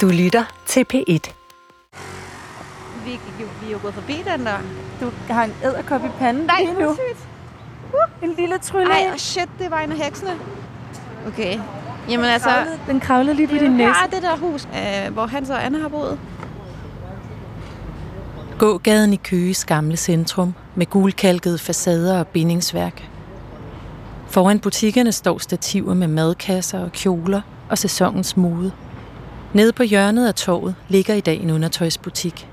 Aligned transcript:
Du 0.00 0.06
lytter 0.08 0.44
til 0.66 0.84
P1. 0.94 1.30
Vi, 3.04 3.10
vi, 3.10 3.44
vi 3.60 3.66
er 3.66 3.72
jo 3.72 3.78
gået 3.82 3.94
forbi 3.94 4.12
den 4.36 4.46
der. 4.46 4.58
Du 5.00 5.10
har 5.32 5.44
en 5.44 5.52
æderkop 5.64 6.04
i 6.04 6.08
panden 6.18 6.44
Nej, 6.46 6.60
lige 6.60 6.82
nu. 6.82 6.94
sygt. 6.94 7.28
En 8.22 8.34
lille 8.38 8.58
trylle. 8.58 8.92
Ej, 8.92 9.08
oh 9.12 9.16
shit, 9.16 9.48
det 9.58 9.70
var 9.70 9.78
en 9.80 9.92
af 9.92 9.96
heksene. 9.98 10.30
Okay. 11.26 11.58
Jamen 12.08 12.26
altså, 12.26 12.48
Kravlede- 12.48 12.78
den 12.86 13.00
kravlede 13.00 13.36
lige 13.36 13.48
på 13.48 13.54
din 13.54 13.70
næse. 13.72 13.88
er 14.04 14.06
det 14.12 14.22
der 14.22 14.36
hus, 14.36 14.68
øh, 14.74 15.12
hvor 15.12 15.26
Hans 15.26 15.50
og 15.50 15.64
Anna 15.66 15.78
har 15.78 15.88
boet. 15.88 16.18
Gågaden 18.58 19.12
i 19.12 19.16
Køges 19.16 19.64
gamle 19.64 19.96
centrum 19.96 20.54
med 20.74 20.86
gulkalkede 20.86 21.58
facader 21.58 22.18
og 22.18 22.26
bindingsværk. 22.26 23.08
Foran 24.28 24.58
butikkerne 24.60 25.12
står 25.12 25.38
stativer 25.38 25.94
med 25.94 26.08
madkasser 26.08 26.80
og 26.80 26.92
kjoler 26.92 27.40
og 27.70 27.78
sæsonens 27.78 28.36
mode. 28.36 28.72
Nede 29.54 29.72
på 29.72 29.82
hjørnet 29.82 30.26
af 30.26 30.34
torvet 30.34 30.74
ligger 30.88 31.14
i 31.14 31.20
dag 31.20 31.40
en 31.40 31.50
undertøjsbutik. 31.50 32.48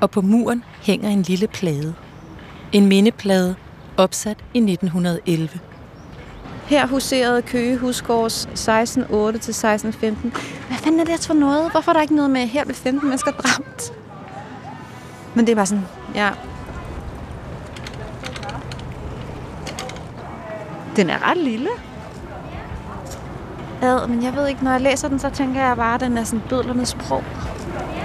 Og 0.00 0.10
på 0.10 0.20
muren 0.20 0.64
hænger 0.80 1.08
en 1.08 1.22
lille 1.22 1.46
plade. 1.46 1.94
En 2.72 2.86
mindeplade 2.86 3.54
opsat 3.96 4.36
i 4.54 4.58
1911. 4.58 5.48
Her 6.66 6.86
huserede 6.86 7.42
Køge 7.42 7.76
Husgårds 7.76 8.44
1608 8.44 9.38
til 9.38 9.50
1615. 9.50 10.32
Hvad 10.68 10.78
fanden 10.78 11.00
er 11.00 11.04
det 11.04 11.26
for 11.26 11.34
noget? 11.34 11.70
Hvorfor 11.70 11.90
er 11.90 11.92
der 11.92 12.02
ikke 12.02 12.16
noget 12.16 12.30
med, 12.30 12.46
her 12.46 12.64
blev 12.64 12.74
15 12.74 13.08
mennesker 13.08 13.30
dræbt? 13.30 13.92
Men 15.34 15.46
det 15.46 15.52
er 15.52 15.56
bare 15.56 15.66
sådan, 15.66 15.84
ja. 16.14 16.30
Den 20.96 21.10
er 21.10 21.30
ret 21.30 21.38
lille. 21.38 21.68
Ad, 23.82 24.08
men 24.08 24.22
jeg 24.22 24.34
ved 24.36 24.48
ikke, 24.48 24.64
når 24.64 24.70
jeg 24.70 24.80
læser 24.80 25.08
den, 25.08 25.18
så 25.18 25.30
tænker 25.30 25.60
jeg 25.66 25.76
bare, 25.76 25.94
at 25.94 26.00
den 26.00 26.18
er 26.18 26.24
sådan 26.24 26.42
bødlernes 26.48 26.88
sprog. 26.88 27.24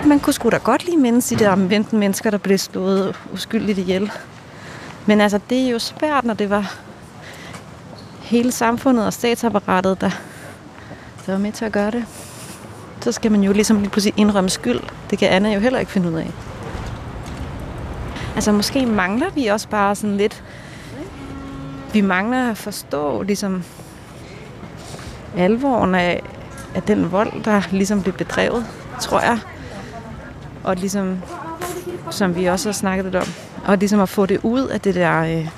Man 0.06 0.20
kunne 0.20 0.34
sgu 0.34 0.50
da 0.50 0.58
godt 0.58 0.86
lige 0.86 0.98
mindes 0.98 1.28
det 1.28 1.48
om 1.48 1.70
15 1.70 2.00
mennesker, 2.00 2.30
der 2.30 2.38
blev 2.38 2.58
slået 2.58 3.16
uskyldigt 3.34 3.78
ihjel. 3.78 4.12
Men 5.06 5.22
altså, 5.22 5.40
det 5.50 5.66
er 5.66 5.70
jo 5.70 5.80
svært, 5.80 6.24
når 6.24 6.34
det 6.34 6.50
var 6.50 6.76
hele 8.22 8.52
samfundet 8.52 9.06
og 9.06 9.14
statsapparatet, 9.14 10.02
der, 10.02 10.10
der 11.26 11.32
var 11.32 11.40
med 11.40 11.52
til 11.52 11.66
at 11.66 11.72
gøre 11.72 11.92
det. 11.92 12.06
Så 13.02 13.12
skal 13.12 13.32
man 13.32 13.44
jo 13.44 13.54
ligesom 13.54 13.80
lige 13.80 13.90
pludselig 13.90 14.14
indrømme 14.18 14.50
skyld. 14.50 14.80
Det 15.10 15.20
kan 15.20 15.30
Anna 15.30 15.54
jo 15.54 15.60
heller 15.60 15.80
ikke 15.80 15.92
finde 15.92 16.10
ud 16.10 16.16
af. 16.16 16.32
Altså 18.36 18.52
måske 18.52 18.86
mangler 18.86 19.30
vi 19.30 19.48
også 19.48 19.70
bare 19.70 19.96
sådan 19.96 20.18
lidt... 20.18 20.44
Vi 21.94 22.02
mangler 22.02 22.52
at 22.52 22.58
forstå 22.58 23.22
ligesom 23.22 23.64
alvoren 25.38 25.96
af, 25.96 26.24
af 26.76 26.82
den 26.82 27.12
vold, 27.12 27.44
der 27.44 27.62
ligesom 27.72 28.02
blev 28.02 28.14
bedrevet, 28.14 28.66
tror 29.02 29.20
jeg. 29.20 29.40
Og 30.64 30.76
ligesom, 30.76 31.18
som 32.12 32.36
vi 32.36 32.46
også 32.46 32.70
har 32.70 32.74
snakket 32.74 33.06
lidt 33.06 33.16
om, 33.16 33.28
og 33.66 33.78
ligesom 33.78 34.00
at 34.00 34.10
få 34.10 34.26
det 34.26 34.40
ud 34.44 34.68
af 34.68 34.82
det 34.82 34.96
der 34.96 35.22
øh, 35.22 35.50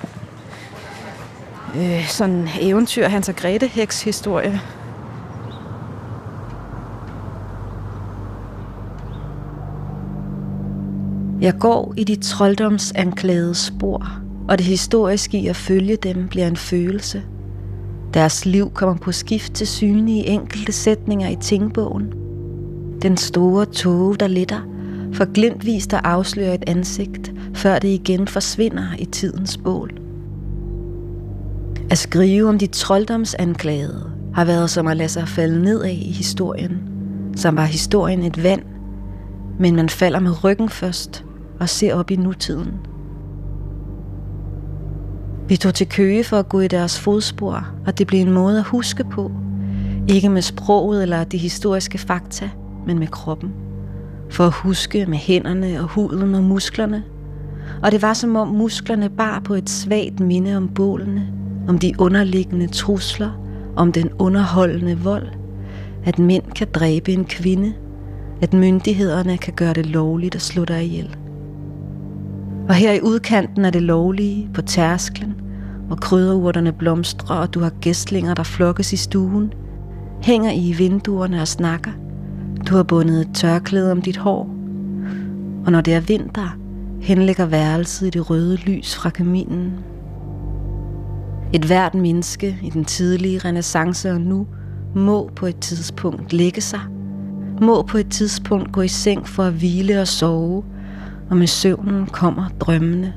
øh, 1.75 2.07
sådan 2.07 2.47
eventyr, 2.61 3.07
Hans 3.07 3.29
og 3.29 3.35
Grete 3.35 3.67
Heks 3.67 4.03
historie. 4.03 4.61
Jeg 11.41 11.53
går 11.59 11.93
i 11.97 12.03
de 12.03 12.15
trolddomsanklagede 12.15 13.55
spor, 13.55 14.07
og 14.47 14.57
det 14.57 14.65
historiske 14.65 15.39
i 15.39 15.47
at 15.47 15.55
følge 15.55 15.95
dem 15.95 16.27
bliver 16.27 16.47
en 16.47 16.57
følelse. 16.57 17.23
Deres 18.13 18.45
liv 18.45 18.71
kommer 18.73 18.95
på 18.95 19.11
skift 19.11 19.53
til 19.53 19.67
syne 19.67 20.11
i 20.11 20.27
enkelte 20.27 20.71
sætninger 20.71 21.29
i 21.29 21.35
tingbogen. 21.35 22.13
Den 23.01 23.17
store 23.17 23.65
tåge, 23.65 24.15
der 24.15 24.27
letter, 24.27 24.61
for 25.13 25.33
glimtvis 25.33 25.87
der 25.87 25.97
afslører 25.97 26.53
et 26.53 26.63
ansigt, 26.67 27.33
før 27.53 27.79
det 27.79 27.87
igen 27.87 28.27
forsvinder 28.27 28.83
i 28.99 29.05
tidens 29.05 29.57
bål. 29.57 29.91
At 31.89 31.97
skrive 31.97 32.49
om 32.49 32.59
de 32.59 32.67
trolddomsanklagede 32.67 34.11
har 34.33 34.45
været 34.45 34.69
som 34.69 34.87
at 34.87 34.97
lade 34.97 35.09
sig 35.09 35.27
falde 35.27 35.63
nedad 35.63 35.91
i 35.91 36.11
historien, 36.11 36.77
som 37.35 37.55
var 37.55 37.65
historien 37.65 38.23
et 38.23 38.43
vand, 38.43 38.61
men 39.59 39.75
man 39.75 39.89
falder 39.89 40.19
med 40.19 40.43
ryggen 40.43 40.69
først 40.69 41.25
og 41.59 41.69
ser 41.69 41.95
op 41.95 42.11
i 42.11 42.15
nutiden. 42.15 42.73
Vi 45.49 45.57
tog 45.57 45.73
til 45.73 45.89
Køge 45.89 46.23
for 46.23 46.37
at 46.37 46.49
gå 46.49 46.59
i 46.59 46.67
deres 46.67 46.99
fodspor, 46.99 47.67
og 47.85 47.97
det 47.97 48.07
blev 48.07 48.19
en 48.19 48.31
måde 48.31 48.57
at 48.57 48.63
huske 48.63 49.03
på. 49.03 49.31
Ikke 50.07 50.29
med 50.29 50.41
sproget 50.41 51.03
eller 51.03 51.23
de 51.23 51.37
historiske 51.37 51.97
fakta, 51.97 52.49
men 52.87 52.99
med 52.99 53.07
kroppen. 53.07 53.53
For 54.29 54.43
at 54.45 54.53
huske 54.53 55.05
med 55.05 55.17
hænderne 55.17 55.81
og 55.81 55.87
huden 55.87 56.35
og 56.35 56.43
musklerne. 56.43 57.03
Og 57.83 57.91
det 57.91 58.01
var 58.01 58.13
som 58.13 58.35
om 58.35 58.47
musklerne 58.47 59.09
bar 59.09 59.39
på 59.39 59.53
et 59.53 59.69
svagt 59.69 60.19
minde 60.19 60.57
om 60.57 60.67
bålene, 60.67 61.27
om 61.67 61.79
de 61.79 61.93
underliggende 61.99 62.67
trusler, 62.67 63.31
om 63.75 63.91
den 63.91 64.09
underholdende 64.19 64.97
vold, 64.97 65.27
at 66.05 66.19
mænd 66.19 66.43
kan 66.55 66.67
dræbe 66.73 67.11
en 67.11 67.25
kvinde, 67.25 67.73
at 68.41 68.53
myndighederne 68.53 69.37
kan 69.37 69.53
gøre 69.53 69.73
det 69.73 69.85
lovligt 69.85 70.35
at 70.35 70.41
slå 70.41 70.65
dig 70.65 70.83
ihjel. 70.83 71.15
Og 72.69 72.75
her 72.75 72.91
i 72.91 73.01
udkanten 73.01 73.65
er 73.65 73.69
det 73.69 73.81
lovlige, 73.81 74.49
på 74.53 74.61
tærsklen, 74.61 75.35
hvor 75.87 75.95
krydderurterne 75.95 76.73
blomstrer, 76.73 77.35
og 77.35 77.53
du 77.53 77.59
har 77.59 77.69
gæstlinger, 77.69 78.33
der 78.33 78.43
flokkes 78.43 78.93
i 78.93 78.97
stuen, 78.97 79.53
hænger 80.23 80.51
I 80.51 80.69
i 80.69 80.73
vinduerne 80.73 81.41
og 81.41 81.47
snakker. 81.47 81.91
Du 82.69 82.75
har 82.75 82.83
bundet 82.83 83.21
et 83.21 83.29
tørklæde 83.33 83.91
om 83.91 84.01
dit 84.01 84.17
hår. 84.17 84.41
Og 85.65 85.71
når 85.71 85.81
det 85.81 85.93
er 85.93 85.99
vinter, 85.99 86.57
henlægger 87.01 87.45
værelset 87.45 88.07
i 88.07 88.09
det 88.09 88.29
røde 88.29 88.55
lys 88.55 88.95
fra 88.95 89.09
kaminen. 89.09 89.73
Et 91.53 91.65
hvert 91.65 91.95
menneske 91.95 92.57
i 92.63 92.69
den 92.69 92.85
tidlige 92.85 93.39
renaissance 93.39 94.11
og 94.11 94.21
nu 94.21 94.47
må 94.95 95.29
på 95.35 95.45
et 95.45 95.59
tidspunkt 95.59 96.33
lægge 96.33 96.61
sig, 96.61 96.81
må 97.61 97.81
på 97.81 97.97
et 97.97 98.09
tidspunkt 98.09 98.71
gå 98.71 98.81
i 98.81 98.87
seng 98.87 99.27
for 99.27 99.43
at 99.43 99.53
hvile 99.53 100.01
og 100.01 100.07
sove, 100.07 100.63
og 101.29 101.37
med 101.37 101.47
søvnen 101.47 102.05
kommer 102.05 102.49
drømmene. 102.59 103.13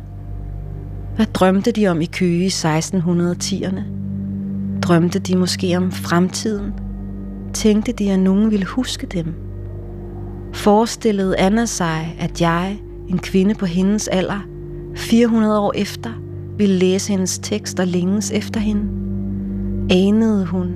Hvad 1.17 1.27
drømte 1.27 1.73
de 1.73 1.89
om 1.89 2.01
i 2.01 2.05
Køge 2.05 2.45
i 2.45 2.49
1610'erne? 2.49 3.81
Drømte 4.83 5.19
de 5.19 5.37
måske 5.37 5.77
om 5.77 5.93
fremtiden? 5.93 6.73
Tænkte 7.53 7.93
de, 7.93 8.13
at 8.13 8.19
nogen 8.19 8.51
ville 8.51 8.67
huske 8.67 9.07
dem? 9.07 9.35
Forestillede 10.55 11.39
Anna 11.39 11.67
sig, 11.67 12.17
at 12.21 12.41
jeg, 12.41 12.79
en 13.09 13.19
kvinde 13.19 13.55
på 13.55 13.67
hendes 13.67 14.09
alder, 14.09 14.47
400 14.97 15.61
år 15.61 15.73
efter, 15.77 16.11
ville 16.59 16.79
læse 16.79 17.13
hendes 17.13 17.39
tekst 17.39 17.81
og 17.81 17.87
længes 17.87 18.31
efter 18.31 18.61
hende? 18.61 18.83
Anede 19.91 20.47
hun, 20.47 20.75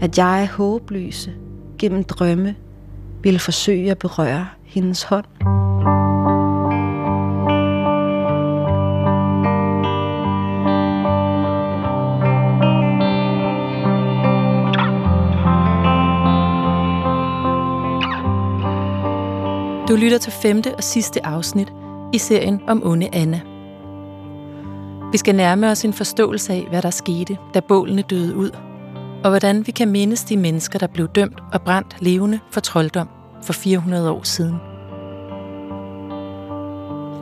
at 0.00 0.18
jeg 0.18 0.48
håbløse 0.52 1.30
gennem 1.78 2.04
drømme 2.04 2.54
ville 3.22 3.38
forsøge 3.38 3.90
at 3.90 3.98
berøre 3.98 4.46
hendes 4.64 5.02
hånd? 5.02 5.26
Du 19.88 19.96
lytter 19.96 20.18
til 20.18 20.32
femte 20.32 20.74
og 20.74 20.84
sidste 20.84 21.26
afsnit 21.26 21.72
i 22.12 22.18
serien 22.18 22.62
om 22.68 22.82
onde 22.86 23.08
Anna. 23.12 23.40
Vi 25.12 25.18
skal 25.18 25.34
nærme 25.34 25.70
os 25.70 25.84
en 25.84 25.92
forståelse 25.92 26.52
af, 26.52 26.66
hvad 26.70 26.82
der 26.82 26.90
skete, 26.90 27.36
da 27.54 27.60
bålene 27.60 28.02
døde 28.02 28.36
ud, 28.36 28.50
og 29.24 29.30
hvordan 29.30 29.66
vi 29.66 29.72
kan 29.72 29.88
mindes 29.88 30.24
de 30.24 30.36
mennesker, 30.36 30.78
der 30.78 30.86
blev 30.86 31.08
dømt 31.08 31.38
og 31.52 31.62
brændt 31.62 31.96
levende 32.00 32.40
for 32.50 32.60
trolddom 32.60 33.08
for 33.42 33.52
400 33.52 34.10
år 34.10 34.22
siden. 34.22 34.54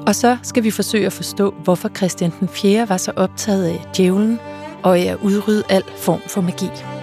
Og 0.07 0.15
så 0.15 0.37
skal 0.43 0.65
vi 0.65 0.71
forsøge 0.71 1.07
at 1.07 1.13
forstå, 1.13 1.55
hvorfor 1.65 1.89
Christian 1.89 2.33
den 2.41 2.49
4. 2.49 2.89
var 2.89 2.97
så 2.97 3.13
optaget 3.17 3.65
af 3.65 3.87
djævlen 3.97 4.39
og 4.83 4.99
af 4.99 5.05
at 5.05 5.19
udrydde 5.23 5.63
al 5.69 5.83
form 5.97 6.21
for 6.29 6.41
magi. 6.41 6.94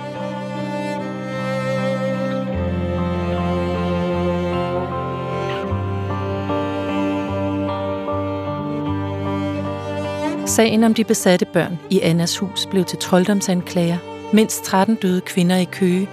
Sagen 10.52 10.84
om 10.84 10.94
de 10.94 11.04
besatte 11.04 11.46
børn 11.46 11.80
i 11.90 12.00
Annas 12.00 12.38
hus 12.38 12.66
blev 12.66 12.86
til 12.86 12.98
trolddomsanklager, 13.00 13.98
mindst 14.34 14.64
13 14.64 14.96
døde 14.96 15.22
kvinder 15.22 15.56
i 15.56 15.66
Køge, 15.72 16.10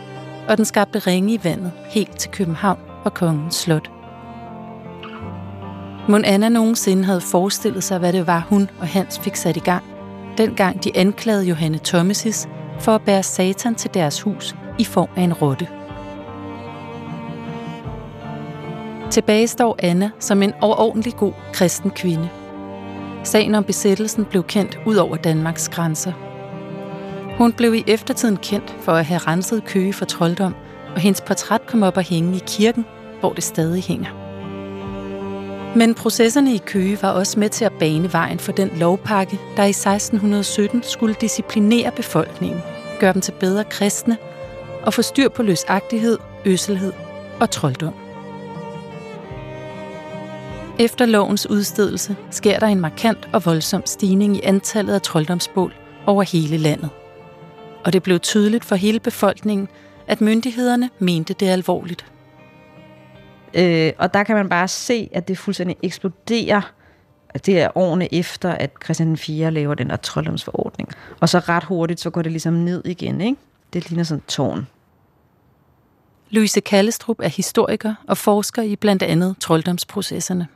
og 0.48 0.56
den 0.56 0.64
skabte 0.64 0.98
ringe 0.98 1.34
i 1.34 1.40
vandet 1.42 1.72
helt 1.90 2.18
til 2.18 2.30
København 2.30 2.78
og 3.04 3.14
Kongens 3.14 3.54
Slot. 3.54 3.90
Mon 6.08 6.24
Anna 6.24 6.48
nogensinde 6.48 7.04
havde 7.04 7.20
forestillet 7.20 7.84
sig, 7.84 7.98
hvad 7.98 8.12
det 8.12 8.26
var, 8.26 8.46
hun 8.48 8.70
og 8.80 8.88
Hans 8.88 9.18
fik 9.18 9.36
sat 9.36 9.56
i 9.56 9.60
gang, 9.60 9.84
dengang 10.38 10.84
de 10.84 10.96
anklagede 10.96 11.44
Johanne 11.44 11.78
Thomasis 11.84 12.48
for 12.80 12.94
at 12.94 13.02
bære 13.02 13.22
satan 13.22 13.74
til 13.74 13.94
deres 13.94 14.20
hus 14.20 14.56
i 14.78 14.84
form 14.84 15.08
af 15.16 15.22
en 15.22 15.32
rotte. 15.32 15.68
Tilbage 19.10 19.48
står 19.48 19.76
Anna 19.78 20.10
som 20.18 20.42
en 20.42 20.52
overordentlig 20.60 21.14
god 21.14 21.32
kristen 21.52 21.90
kvinde. 21.90 22.28
Sagen 23.24 23.54
om 23.54 23.64
besættelsen 23.64 24.24
blev 24.24 24.44
kendt 24.44 24.78
ud 24.86 24.96
over 24.96 25.16
Danmarks 25.16 25.68
grænser. 25.68 26.12
Hun 27.38 27.52
blev 27.52 27.74
i 27.74 27.84
eftertiden 27.86 28.36
kendt 28.36 28.76
for 28.80 28.92
at 28.92 29.04
have 29.04 29.18
renset 29.18 29.64
Køge 29.64 29.92
for 29.92 30.04
trolddom, 30.04 30.54
og 30.94 31.00
hendes 31.00 31.20
portræt 31.20 31.66
kom 31.66 31.82
op 31.82 31.96
og 31.96 32.02
hænge 32.02 32.36
i 32.36 32.42
kirken, 32.46 32.86
hvor 33.20 33.32
det 33.32 33.44
stadig 33.44 33.82
hænger. 33.82 34.28
Men 35.76 35.94
processerne 35.94 36.54
i 36.54 36.62
Køge 36.66 36.98
var 37.02 37.10
også 37.10 37.40
med 37.40 37.48
til 37.48 37.64
at 37.64 37.72
bane 37.72 38.12
vejen 38.12 38.38
for 38.38 38.52
den 38.52 38.70
lovpakke, 38.76 39.38
der 39.56 39.64
i 39.64 39.70
1617 39.70 40.82
skulle 40.82 41.14
disciplinere 41.20 41.90
befolkningen, 41.96 42.60
gøre 43.00 43.12
dem 43.12 43.22
til 43.22 43.32
bedre 43.40 43.64
kristne 43.64 44.16
og 44.82 44.94
få 44.94 45.02
styr 45.02 45.28
på 45.28 45.42
løsagtighed, 45.42 46.18
øselhed 46.44 46.92
og 47.40 47.50
trolddom. 47.50 48.07
Efter 50.80 51.06
lovens 51.06 51.50
udstedelse 51.50 52.16
sker 52.30 52.58
der 52.58 52.66
en 52.66 52.80
markant 52.80 53.28
og 53.32 53.46
voldsom 53.46 53.86
stigning 53.86 54.36
i 54.36 54.40
antallet 54.42 54.94
af 54.94 55.02
trolddomsbål 55.02 55.74
over 56.06 56.22
hele 56.22 56.56
landet. 56.56 56.90
Og 57.84 57.92
det 57.92 58.02
blev 58.02 58.20
tydeligt 58.20 58.64
for 58.64 58.76
hele 58.76 59.00
befolkningen, 59.00 59.68
at 60.06 60.20
myndighederne 60.20 60.90
mente 60.98 61.34
det 61.34 61.46
alvorligt. 61.46 62.06
Øh, 63.54 63.92
og 63.98 64.14
der 64.14 64.24
kan 64.24 64.36
man 64.36 64.48
bare 64.48 64.68
se, 64.68 65.08
at 65.12 65.28
det 65.28 65.38
fuldstændig 65.38 65.76
eksploderer. 65.82 66.72
Det 67.46 67.60
er 67.60 67.68
årene 67.74 68.14
efter, 68.14 68.50
at 68.50 68.70
Christian 68.84 69.16
4 69.16 69.50
laver 69.50 69.74
den 69.74 69.90
der 69.90 69.96
trolddomsforordning. 69.96 70.88
Og 71.20 71.28
så 71.28 71.38
ret 71.38 71.64
hurtigt, 71.64 72.00
så 72.00 72.10
går 72.10 72.22
det 72.22 72.32
ligesom 72.32 72.54
ned 72.54 72.84
igen. 72.84 73.20
Ikke? 73.20 73.36
Det 73.72 73.90
ligner 73.90 74.04
sådan 74.04 74.18
et 74.18 74.26
tårn. 74.26 74.66
Louise 76.30 76.60
Kallestrup 76.60 77.20
er 77.20 77.28
historiker 77.28 77.94
og 78.08 78.16
forsker 78.16 78.62
i 78.62 78.76
blandt 78.76 79.02
andet 79.02 79.36
trolddomsprocesserne. 79.40 80.46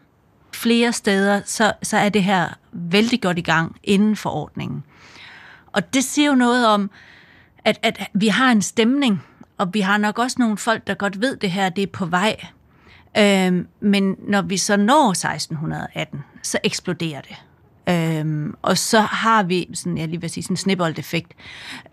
Flere 0.55 0.93
steder, 0.93 1.41
så, 1.45 1.73
så 1.83 1.97
er 1.97 2.09
det 2.09 2.25
her 2.25 2.49
vældig 2.73 3.23
godt 3.23 3.39
i 3.39 3.43
gang 3.43 3.77
inden 3.83 4.17
for 4.17 4.31
ordningen. 4.31 4.85
Og 5.73 5.95
det 5.95 6.05
siger 6.05 6.29
jo 6.29 6.35
noget 6.35 6.67
om, 6.67 6.91
at, 7.65 7.79
at 7.83 8.11
vi 8.15 8.29
har 8.29 8.53
en 8.53 8.63
stemning, 8.63 9.23
og 9.59 9.75
vi 9.75 9.81
har 9.81 9.99
nok 9.99 10.19
også 10.19 10.37
nogle 10.39 10.57
folk, 10.57 10.87
der 10.87 10.95
godt 10.95 11.21
ved 11.21 11.37
det 11.37 11.51
her, 11.51 11.69
det 11.69 11.83
er 11.83 11.87
på 11.93 12.07
vej. 12.07 12.37
Øhm, 13.19 13.67
men 13.81 14.17
når 14.29 14.43
vi 14.43 14.57
så 14.57 14.77
når 14.77 15.11
1618, 15.11 16.21
så 16.43 16.59
eksploderer 16.65 17.21
det. 17.21 17.37
Øhm, 17.89 18.55
og 18.63 18.79
så 18.79 19.01
har 19.01 19.43
vi, 19.43 19.69
sådan, 19.75 19.99
jeg 19.99 20.09
lige 20.09 20.21
vil 20.21 20.31
sige, 20.31 20.45
sådan 20.45 20.53
en 20.53 20.57
snibbold-effekt. 20.57 21.33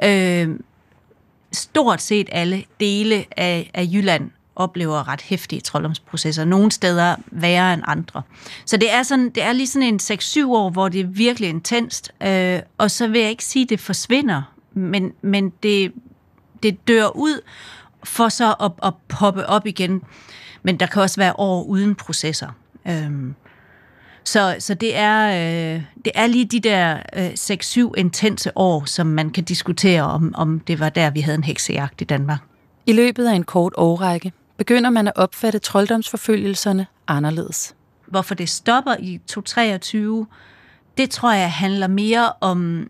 Øhm, 0.04 0.64
stort 1.52 2.02
set 2.02 2.30
alle 2.32 2.64
dele 2.80 3.26
af, 3.38 3.72
af 3.74 3.88
Jylland 3.92 4.32
oplever 4.60 5.08
ret 5.08 5.22
hæftige 5.22 5.62
trolddomsprocesser. 5.62 6.46
Nogle 6.46 6.72
steder 6.72 7.16
værre 7.32 7.74
end 7.74 7.84
andre. 7.86 8.22
Så 8.66 8.78
det 8.78 8.94
er, 8.94 9.04
sådan, 9.04 9.30
det 9.30 9.44
er 9.44 9.54
lige 9.54 9.68
sådan 9.68 9.88
en 9.88 10.00
6-7 10.04 10.46
år, 10.48 10.70
hvor 10.70 10.90
det 10.90 11.02
er 11.02 11.08
virkelig 11.08 11.50
intenst. 11.50 12.12
Øh, 12.24 12.60
og 12.78 12.92
så 12.92 13.08
vil 13.08 13.22
jeg 13.22 13.30
ikke 13.30 13.46
sige, 13.46 13.64
at 13.64 13.70
det 13.70 13.80
forsvinder, 13.80 14.42
men, 14.74 15.12
men 15.22 15.50
det, 15.64 15.92
det 16.64 16.88
dør 16.88 17.08
ud 17.16 17.42
for 18.04 18.30
så 18.30 18.56
at, 18.62 18.72
at 18.84 18.94
poppe 19.08 19.46
op 19.46 19.66
igen. 19.66 20.02
Men 20.64 20.80
der 20.80 20.86
kan 20.86 21.02
også 21.02 21.22
være 21.22 21.34
år 21.38 21.64
uden 21.64 21.96
processer. 21.96 22.50
Øh, 22.88 23.12
så, 24.24 24.56
så 24.60 24.74
det, 24.74 24.98
er, 24.98 25.28
øh, 25.30 25.84
det 26.06 26.12
er 26.16 26.28
lige 26.28 26.46
de 26.46 26.60
der 26.60 27.00
øh, 27.16 27.30
6-7 27.30 27.92
intense 27.98 28.58
år, 28.58 28.86
som 28.86 29.08
man 29.08 29.30
kan 29.30 29.44
diskutere, 29.44 30.04
om, 30.04 30.36
om 30.36 30.60
det 30.60 30.80
var 30.80 30.90
der, 30.90 31.10
vi 31.10 31.22
havde 31.22 31.36
en 31.36 31.44
heksejagt 31.44 32.02
i 32.02 32.04
Danmark. 32.04 32.40
I 32.86 32.94
løbet 32.94 33.28
af 33.28 33.34
en 33.34 33.44
kort 33.44 33.74
årrække 33.78 34.32
begynder 34.60 34.90
man 34.90 35.08
at 35.08 35.14
opfatte 35.16 35.60
trolddomsforfølgelserne 35.60 36.88
anderledes. 37.08 37.76
Hvorfor 38.08 38.36
det 38.36 38.50
stopper 38.50 38.96
i 39.00 39.18
2023, 39.18 40.28
det 40.98 41.10
tror 41.10 41.34
jeg 41.34 41.52
handler 41.52 41.88
mere 41.88 42.32
om 42.42 42.90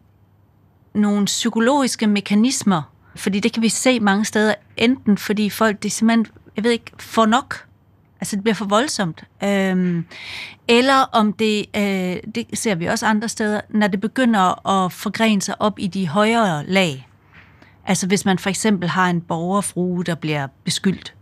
nogle 0.93 1.25
psykologiske 1.25 2.07
mekanismer, 2.07 2.81
fordi 3.15 3.39
det 3.39 3.53
kan 3.53 3.63
vi 3.63 3.69
se 3.69 3.99
mange 3.99 4.25
steder, 4.25 4.53
enten 4.77 5.17
fordi 5.17 5.49
folk 5.49 5.83
det 5.83 5.91
simpelthen, 5.91 6.27
jeg 6.55 6.63
ved 6.63 6.71
ikke, 6.71 6.91
får 6.99 7.25
nok, 7.25 7.65
altså 8.21 8.35
det 8.35 8.43
bliver 8.43 8.55
for 8.55 8.65
voldsomt, 8.65 9.23
øhm, 9.43 10.05
eller 10.67 11.01
om 11.11 11.33
det, 11.33 11.65
øh, 11.75 12.17
det 12.35 12.45
ser 12.53 12.75
vi 12.75 12.85
også 12.85 13.05
andre 13.05 13.29
steder, 13.29 13.61
når 13.69 13.87
det 13.87 14.01
begynder 14.01 14.67
at 14.67 14.91
forgrene 14.91 15.41
sig 15.41 15.61
op 15.61 15.79
i 15.79 15.87
de 15.87 16.07
højere 16.07 16.65
lag. 16.65 17.07
Altså 17.85 18.07
hvis 18.07 18.25
man 18.25 18.39
for 18.39 18.49
eksempel 18.49 18.89
har 18.89 19.09
en 19.09 19.21
borgerfrue, 19.21 20.03
der 20.03 20.15
bliver 20.15 20.47
beskyldt, 20.63 21.15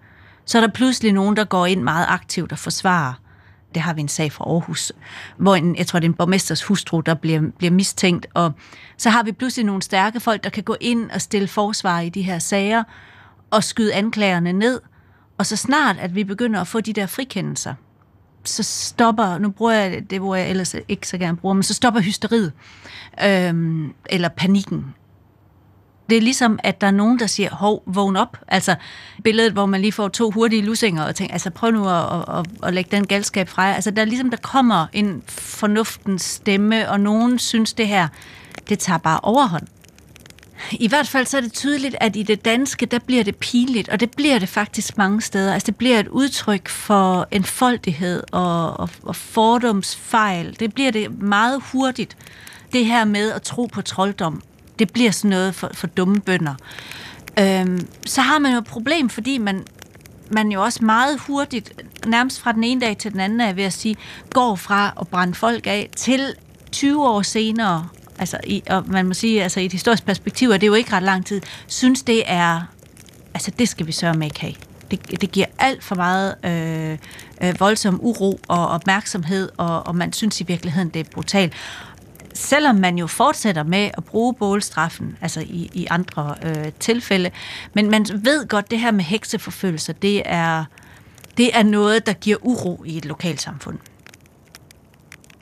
så 0.48 0.58
er 0.58 0.62
der 0.62 0.74
pludselig 0.74 1.14
nogen, 1.14 1.36
der 1.36 1.44
går 1.44 1.66
ind 1.66 1.84
meget 1.84 2.06
aktivt 2.10 2.52
og 2.52 2.60
forsvarer. 2.60 3.14
Det 3.74 3.82
har 3.82 3.94
vi 3.94 4.02
en 4.02 4.08
sag 4.08 4.32
fra 4.32 4.46
Aarhus, 4.46 4.92
hvor 5.38 5.56
en, 5.56 5.76
jeg 5.76 5.88
tror, 5.88 6.00
det 6.00 6.06
er 6.06 6.10
en 6.10 6.16
borgmesters 6.16 6.64
hustru, 6.64 7.02
der 7.02 7.14
bliver, 7.14 7.42
bliver 7.58 7.72
mistænkt. 7.72 8.28
Og 8.34 8.52
så 8.98 9.10
har 9.10 9.24
vi 9.24 9.32
pludselig 9.32 9.66
nogle 9.66 9.82
stærke 9.82 10.20
folk, 10.20 10.44
der 10.44 10.50
kan 10.50 10.64
gå 10.64 10.76
ind 10.82 11.12
og 11.12 11.22
stille 11.22 11.48
forsvar 11.48 12.00
i 12.00 12.10
de 12.10 12.22
her 12.22 12.40
sager 12.40 12.84
og 13.52 13.64
skyde 13.64 13.94
anklagerne 13.94 14.54
ned. 14.54 14.82
Og 15.38 15.46
så 15.46 15.56
snart, 15.56 15.98
at 16.00 16.16
vi 16.16 16.24
begynder 16.24 16.62
at 16.62 16.68
få 16.68 16.82
de 16.82 16.94
der 16.94 17.06
frikendelser, 17.06 17.74
så 18.44 18.64
stopper, 18.64 19.38
nu 19.38 19.50
bruger 19.50 19.74
jeg 19.74 20.10
det, 20.10 20.20
hvor 20.20 20.36
jeg 20.36 20.50
ellers 20.50 20.76
ikke 20.88 21.08
så 21.08 21.18
gerne 21.18 21.38
bruger, 21.38 21.54
men 21.54 21.64
så 21.64 21.74
stopper 21.74 22.02
hysteriet, 22.02 22.54
øhm, 23.24 23.94
eller 24.06 24.30
panikken, 24.30 24.94
det 26.10 26.18
er 26.18 26.22
ligesom, 26.22 26.60
at 26.64 26.82
der 26.82 26.88
er 26.88 26.92
nogen, 26.92 27.20
der 27.20 27.28
siger, 27.28 27.50
hov, 27.56 27.84
vågn 27.86 28.16
op. 28.16 28.38
Altså 28.48 28.76
billedet, 29.24 29.54
hvor 29.54 29.66
man 29.66 29.82
lige 29.82 29.92
får 29.92 30.08
to 30.08 30.32
hurtige 30.32 30.62
lussinger 30.62 31.04
og 31.04 31.16
tænker, 31.16 31.34
altså 31.34 31.50
prøv 31.50 31.72
nu 31.72 31.90
at, 31.90 31.96
at, 31.96 32.40
at, 32.40 32.46
at 32.64 32.74
lægge 32.74 32.96
den 32.96 33.08
galskab 33.08 33.50
fra 33.50 33.74
Altså 33.74 33.92
der 33.92 34.02
er 34.02 34.06
ligesom, 34.06 34.30
der 34.30 34.38
kommer 34.38 34.88
en 34.94 35.24
fornuftens 35.28 36.22
stemme, 36.22 36.90
og 36.90 37.00
nogen 37.00 37.40
synes 37.40 37.74
det 37.74 37.88
her, 37.88 38.08
det 38.70 38.80
tager 38.80 38.98
bare 38.98 39.20
overhånd. 39.24 39.68
I 40.72 40.88
hvert 40.88 41.08
fald 41.08 41.26
så 41.26 41.38
er 41.38 41.42
det 41.42 41.54
tydeligt, 41.54 41.96
at 42.00 42.16
i 42.16 42.24
det 42.24 42.46
danske, 42.46 42.86
der 42.86 43.00
bliver 43.00 43.24
det 43.24 43.36
pinligt, 43.36 43.90
og 43.90 44.00
det 44.00 44.12
bliver 44.12 44.40
det 44.40 44.50
faktisk 44.50 44.98
mange 44.98 45.22
steder. 45.22 45.54
Altså 45.54 45.66
det 45.66 45.76
bliver 45.76 46.00
et 46.00 46.08
udtryk 46.08 46.70
for 46.70 47.28
enfoldighed 47.32 48.24
og, 48.32 48.80
og, 48.80 48.90
og 49.04 49.16
fordomsfejl. 49.16 50.56
Det 50.60 50.74
bliver 50.74 50.92
det 50.92 51.22
meget 51.22 51.62
hurtigt, 51.72 52.18
det 52.74 52.86
her 52.86 53.06
med 53.06 53.32
at 53.32 53.42
tro 53.42 53.66
på 53.66 53.82
trolddom 53.82 54.42
det 54.80 54.94
bliver 54.94 55.12
sådan 55.12 55.30
noget 55.30 55.56
for, 55.56 55.70
for 55.74 55.88
dumme 55.88 56.22
bønder. 56.22 56.56
Øhm, 57.40 57.88
så 58.06 58.22
har 58.22 58.40
man 58.40 58.52
jo 58.52 58.58
et 58.58 58.66
problem, 58.66 59.10
fordi 59.10 59.38
man, 59.38 59.66
man 60.32 60.52
jo 60.52 60.64
også 60.64 60.86
meget 60.86 61.20
hurtigt, 61.20 61.74
nærmest 62.06 62.40
fra 62.40 62.52
den 62.52 62.64
ene 62.64 62.82
dag 62.82 62.98
til 62.98 63.12
den 63.12 63.20
anden, 63.20 63.42
er 63.42 63.54
ved 63.54 63.64
at 63.64 63.74
sige, 63.74 63.96
går 64.30 64.56
fra 64.56 64.94
at 65.00 65.08
brænde 65.08 65.34
folk 65.34 65.68
af 65.68 65.90
til 65.96 66.34
20 66.72 67.08
år 67.08 67.22
senere, 67.22 67.88
altså 68.20 68.38
i, 68.44 68.64
og 68.70 68.84
man 68.88 69.06
må 69.06 69.14
sige, 69.14 69.44
altså 69.44 69.60
i 69.60 69.66
et 69.66 69.72
historisk 69.72 70.06
perspektiv 70.06 70.50
er 70.52 70.58
det 70.58 70.68
jo 70.68 70.74
ikke 70.74 70.94
ret 70.94 71.04
lang 71.04 71.26
tid, 71.26 71.42
synes 71.68 72.04
det 72.04 72.24
er, 72.26 72.62
altså 73.34 73.52
det 73.60 73.70
skal 73.70 73.88
vi 73.88 73.92
sørge 73.92 74.18
med 74.18 74.28
ikke 74.28 74.42
have. 74.42 74.54
Det, 74.92 75.22
det 75.22 75.32
giver 75.32 75.46
alt 75.60 75.84
for 75.84 75.96
meget 75.96 76.36
øh, 76.46 76.98
øh, 77.42 77.60
voldsom 77.60 78.00
uro 78.02 78.40
og 78.48 78.68
opmærksomhed, 78.68 79.50
og, 79.58 79.88
og 79.88 79.96
man 79.96 80.14
synes 80.14 80.42
i 80.42 80.44
virkeligheden, 80.44 80.90
det 80.90 81.00
er 81.00 81.10
brutalt 81.12 81.54
selvom 82.38 82.76
man 82.76 82.98
jo 82.98 83.08
fortsætter 83.08 83.64
med 83.64 83.92
at 83.98 84.04
bruge 84.04 84.34
bålstraffen, 84.34 85.18
altså 85.22 85.40
i, 85.40 85.70
i 85.74 85.88
andre 85.90 86.36
øh, 86.44 86.72
tilfælde, 86.80 87.32
men 87.74 87.90
man 87.90 88.06
ved 88.14 88.48
godt, 88.48 88.72
det 88.72 88.80
her 88.80 88.92
med 88.92 89.04
hekseforfølgelser, 89.04 89.94
det 89.94 90.22
er, 90.26 90.66
det 91.38 91.58
er 91.58 91.64
noget, 91.64 92.06
der 92.06 92.14
giver 92.14 92.38
uro 92.42 92.84
i 92.86 92.98
et 92.98 93.06
lokalsamfund. 93.06 93.78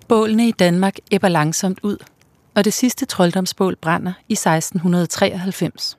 Bålene 0.07 0.47
i 0.47 0.51
Danmark 0.51 0.95
æbber 1.11 1.29
langsomt 1.29 1.79
ud, 1.83 1.97
og 2.55 2.65
det 2.65 2.73
sidste 2.73 3.05
trolddomsbål 3.05 3.75
brænder 3.75 4.13
i 4.29 4.33
1693. 4.33 5.97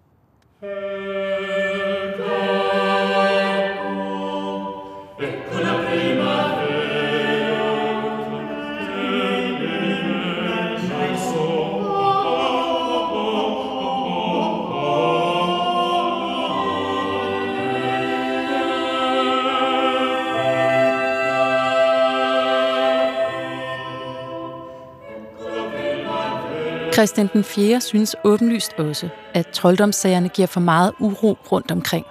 Christian 26.97 27.31
den 27.33 27.45
4. 27.45 27.81
synes 27.81 28.17
åbenlyst 28.25 28.73
også, 28.79 29.09
at 29.35 29.47
trolddomssagerne 29.47 30.29
giver 30.29 30.47
for 30.47 30.61
meget 30.61 30.93
uro 31.01 31.39
rundt 31.53 31.71
omkring. 31.71 32.07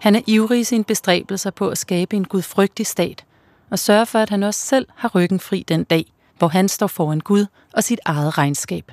Han 0.00 0.16
er 0.16 0.20
ivrig 0.26 0.60
i 0.60 0.64
sine 0.64 0.84
bestræbelser 0.84 1.50
på 1.50 1.68
at 1.68 1.78
skabe 1.78 2.16
en 2.16 2.24
gudfrygtig 2.24 2.86
stat, 2.86 3.24
og 3.70 3.78
sørge 3.78 4.06
for, 4.06 4.18
at 4.18 4.30
han 4.30 4.42
også 4.42 4.60
selv 4.60 4.86
har 4.96 5.08
ryggen 5.14 5.40
fri 5.40 5.64
den 5.68 5.84
dag, 5.84 6.12
hvor 6.38 6.48
han 6.48 6.68
står 6.68 6.86
foran 6.86 7.20
Gud 7.20 7.46
og 7.72 7.84
sit 7.84 8.00
eget 8.04 8.38
regnskab. 8.38 8.92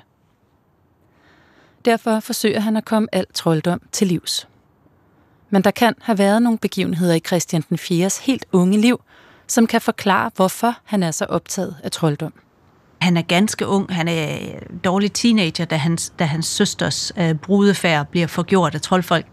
Derfor 1.86 2.20
forsøger 2.20 2.60
han 2.60 2.78
at 2.78 2.86
komme 2.86 3.08
alt 3.12 3.34
trolddom 3.34 3.82
til 3.92 4.08
livs. 4.08 4.48
Men 5.50 5.64
der 5.64 5.72
kan 5.72 5.96
have 6.02 6.18
været 6.18 6.42
nogle 6.42 6.60
begivenheder 6.60 7.14
i 7.14 7.22
Christian 7.28 7.64
den 7.70 7.78
4's 7.78 8.26
helt 8.26 8.46
unge 8.52 8.78
liv, 8.78 9.02
som 9.48 9.68
kan 9.68 9.82
forklare, 9.82 10.32
hvorfor 10.36 10.76
han 10.84 11.04
er 11.04 11.12
så 11.12 11.26
optaget 11.26 11.76
af 11.84 11.92
trolddom. 11.92 12.34
Han 13.04 13.18
er 13.18 13.22
ganske 13.22 13.68
ung. 13.68 13.94
Han 13.96 14.08
er 14.08 14.38
dårlig 14.84 15.14
teenager, 15.14 15.66
da 15.66 15.76
hans, 15.76 16.14
da 16.20 16.24
hans 16.26 16.46
søsters 16.46 17.12
øh, 17.18 17.36
brudefærd 17.36 18.08
bliver 18.08 18.28
forgjort 18.28 18.76
af 18.76 18.82
troldfolk. 18.82 19.26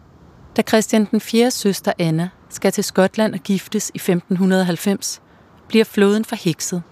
Da 0.56 0.62
Christian 0.62 1.04
den 1.04 1.20
4. 1.20 1.50
søster 1.50 1.92
Anna 1.98 2.28
skal 2.48 2.72
til 2.72 2.84
Skotland 2.84 3.34
og 3.34 3.40
giftes 3.40 3.90
i 3.94 3.96
1590, 3.96 5.22
bliver 5.68 5.84
floden 5.84 6.24
forhekset, 6.24 6.82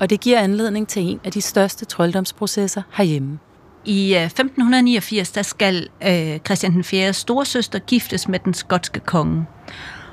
og 0.00 0.10
det 0.10 0.20
giver 0.20 0.40
anledning 0.40 0.88
til 0.88 1.02
en 1.02 1.20
af 1.24 1.32
de 1.32 1.40
største 1.40 1.84
trolddomsprocesser 1.84 2.82
herhjemme. 2.92 3.38
I 3.84 4.14
1589 4.14 5.30
der 5.30 5.42
skal 5.42 5.88
øh, 6.06 6.38
Christian 6.38 6.72
den 6.72 6.84
4. 6.84 7.12
storsøster 7.12 7.78
giftes 7.78 8.28
med 8.28 8.38
den 8.38 8.54
skotske 8.54 9.00
konge. 9.00 9.46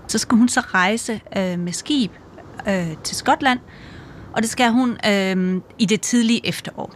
Så 0.07 0.17
skal 0.17 0.37
hun 0.37 0.49
så 0.49 0.59
rejse 0.59 1.21
øh, 1.37 1.59
med 1.59 1.73
skib 1.73 2.11
øh, 2.67 2.87
til 3.03 3.15
Skotland, 3.15 3.59
og 4.33 4.41
det 4.41 4.49
skal 4.49 4.71
hun 4.71 4.97
øh, 5.07 5.61
i 5.79 5.85
det 5.85 6.01
tidlige 6.01 6.47
efterår. 6.47 6.93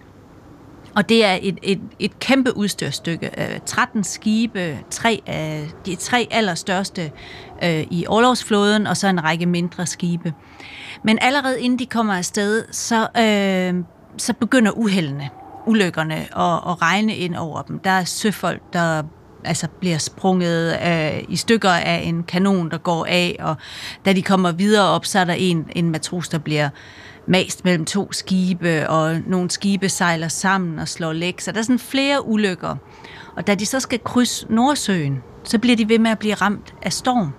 Og 0.98 1.10
det 1.10 1.26
er 1.26 1.38
et, 1.42 1.60
et, 1.64 1.80
et 2.00 2.20
kæmpe 2.20 2.58
udstyrstykke. 2.58 3.32
13 3.66 4.00
øh, 4.00 4.06
skibe, 4.06 4.80
tre 4.90 5.22
af 5.26 5.70
de 5.86 5.96
tre 5.96 6.28
allerstørste 6.32 7.12
øh, 7.64 7.86
i 7.92 8.06
overlovsflåden, 8.08 8.88
og 8.88 8.98
så 8.98 9.08
en 9.08 9.24
række 9.24 9.46
mindre 9.46 9.86
skibe. 9.86 10.34
Men 11.04 11.18
allerede 11.22 11.62
inden 11.62 11.80
de 11.80 11.86
kommer 11.86 12.14
afsted, 12.14 12.66
så, 12.72 13.08
øh, 13.18 13.84
så 14.18 14.34
begynder 14.34 14.72
uheldene, 14.72 15.30
ulykkerne 15.68 16.16
at, 16.16 16.72
at 16.72 16.82
regne 16.82 17.16
ind 17.16 17.36
over 17.36 17.62
dem. 17.62 17.80
Der 17.80 17.92
er 17.92 18.04
søfolk, 18.04 18.74
der 18.74 19.04
altså 19.44 19.68
bliver 19.68 19.98
sprunget 19.98 20.80
øh, 20.88 21.24
i 21.30 21.36
stykker 21.36 21.70
af 21.70 22.02
en 22.04 22.24
kanon, 22.24 22.72
der 22.72 22.78
går 22.78 23.06
af, 23.10 23.36
og 23.40 23.56
da 24.06 24.14
de 24.14 24.22
kommer 24.22 24.52
videre 24.52 24.88
op, 24.88 25.06
så 25.06 25.20
er 25.20 25.24
der 25.24 25.34
en, 25.34 25.66
en 25.76 25.90
matros, 25.90 26.30
der 26.30 26.38
bliver 26.38 26.70
mast 27.28 27.66
mellem 27.66 27.86
to 27.86 28.12
skibe, 28.12 28.90
og 28.90 29.18
nogle 29.28 29.52
skibe 29.52 29.90
sejler 29.90 30.28
sammen 30.28 30.80
og 30.80 30.88
slår 30.88 31.14
læk. 31.14 31.42
Så 31.42 31.52
der 31.52 31.58
er 31.58 31.64
sådan 31.64 31.80
flere 31.80 32.28
ulykker. 32.28 32.76
Og 33.36 33.48
da 33.48 33.56
de 33.56 33.66
så 33.66 33.80
skal 33.80 34.00
krydse 34.04 34.46
Nordsøen, 34.50 35.24
så 35.44 35.60
bliver 35.60 35.76
de 35.76 35.90
ved 35.90 36.00
med 36.00 36.12
at 36.12 36.20
blive 36.20 36.34
ramt 36.34 36.74
af 36.82 36.94
storm. 36.94 37.34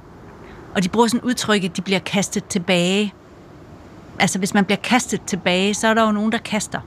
Og 0.75 0.83
de 0.83 0.89
bruger 0.89 1.07
sådan 1.07 1.21
udtryk, 1.21 1.65
at 1.65 1.77
de 1.77 1.83
bliver 1.83 1.99
kastet 1.99 2.45
tilbage. 2.45 3.15
Altså 4.19 4.39
hvis 4.39 4.55
man 4.55 4.65
bliver 4.65 4.79
kastet 4.79 5.21
tilbage, 5.27 5.75
så 5.75 5.89
er 5.89 5.95
der 5.95 6.07
jo 6.07 6.13
nogen, 6.13 6.33
der 6.33 6.39
kaster. 6.39 6.81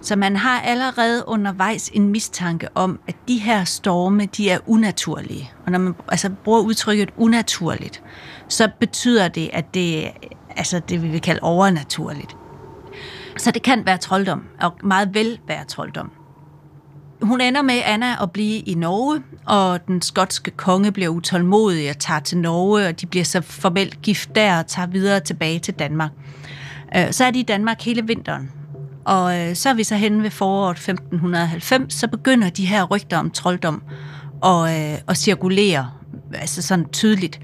Så 0.00 0.16
man 0.16 0.36
har 0.36 0.60
allerede 0.60 1.24
undervejs 1.26 1.90
en 1.94 2.08
mistanke 2.08 2.68
om, 2.74 3.00
at 3.08 3.16
de 3.28 3.38
her 3.38 3.64
storme, 3.64 4.26
de 4.26 4.50
er 4.50 4.58
unaturlige. 4.66 5.50
Og 5.66 5.72
når 5.72 5.78
man 5.78 5.94
altså, 6.08 6.30
bruger 6.44 6.60
udtrykket 6.60 7.10
unaturligt, 7.16 8.02
så 8.48 8.68
betyder 8.80 9.28
det, 9.28 9.50
at 9.52 9.74
det 9.74 10.10
altså 10.58 10.80
det, 10.88 11.02
vi 11.02 11.08
vil 11.08 11.20
kalde 11.20 11.40
overnaturligt. 11.42 12.36
Så 13.38 13.50
det 13.50 13.62
kan 13.62 13.86
være 13.86 13.96
trolddom, 13.96 14.44
og 14.60 14.72
meget 14.82 15.14
vel 15.14 15.38
være 15.48 15.64
trolddom. 15.64 16.10
Hun 17.22 17.40
ender 17.40 17.62
med 17.62 17.80
Anna 17.84 18.22
at 18.22 18.32
blive 18.32 18.58
i 18.58 18.74
Norge, 18.74 19.22
og 19.46 19.86
den 19.86 20.02
skotske 20.02 20.50
konge 20.50 20.92
bliver 20.92 21.08
utålmodig 21.08 21.90
og 21.90 21.98
tager 21.98 22.20
til 22.20 22.38
Norge, 22.38 22.86
og 22.86 23.00
de 23.00 23.06
bliver 23.06 23.24
så 23.24 23.40
formelt 23.40 24.02
gift 24.02 24.34
der 24.34 24.58
og 24.58 24.66
tager 24.66 24.86
videre 24.86 25.20
tilbage 25.20 25.58
til 25.58 25.74
Danmark. 25.74 26.10
Øh, 26.96 27.12
så 27.12 27.24
er 27.24 27.30
de 27.30 27.40
i 27.40 27.42
Danmark 27.42 27.82
hele 27.82 28.06
vinteren, 28.06 28.50
og 29.04 29.38
øh, 29.38 29.54
så 29.54 29.68
er 29.68 29.74
vi 29.74 29.84
så 29.84 29.96
henne 29.96 30.22
ved 30.22 30.30
foråret 30.30 30.76
1590, 30.76 31.94
så 31.94 32.08
begynder 32.08 32.50
de 32.50 32.66
her 32.66 32.84
rygter 32.84 33.18
om 33.18 33.30
trolddom 33.30 33.82
at, 34.44 34.92
øh, 34.92 34.98
at 35.08 35.16
cirkulere 35.16 35.90
altså 36.34 36.62
sådan 36.62 36.88
tydeligt. 36.88 37.40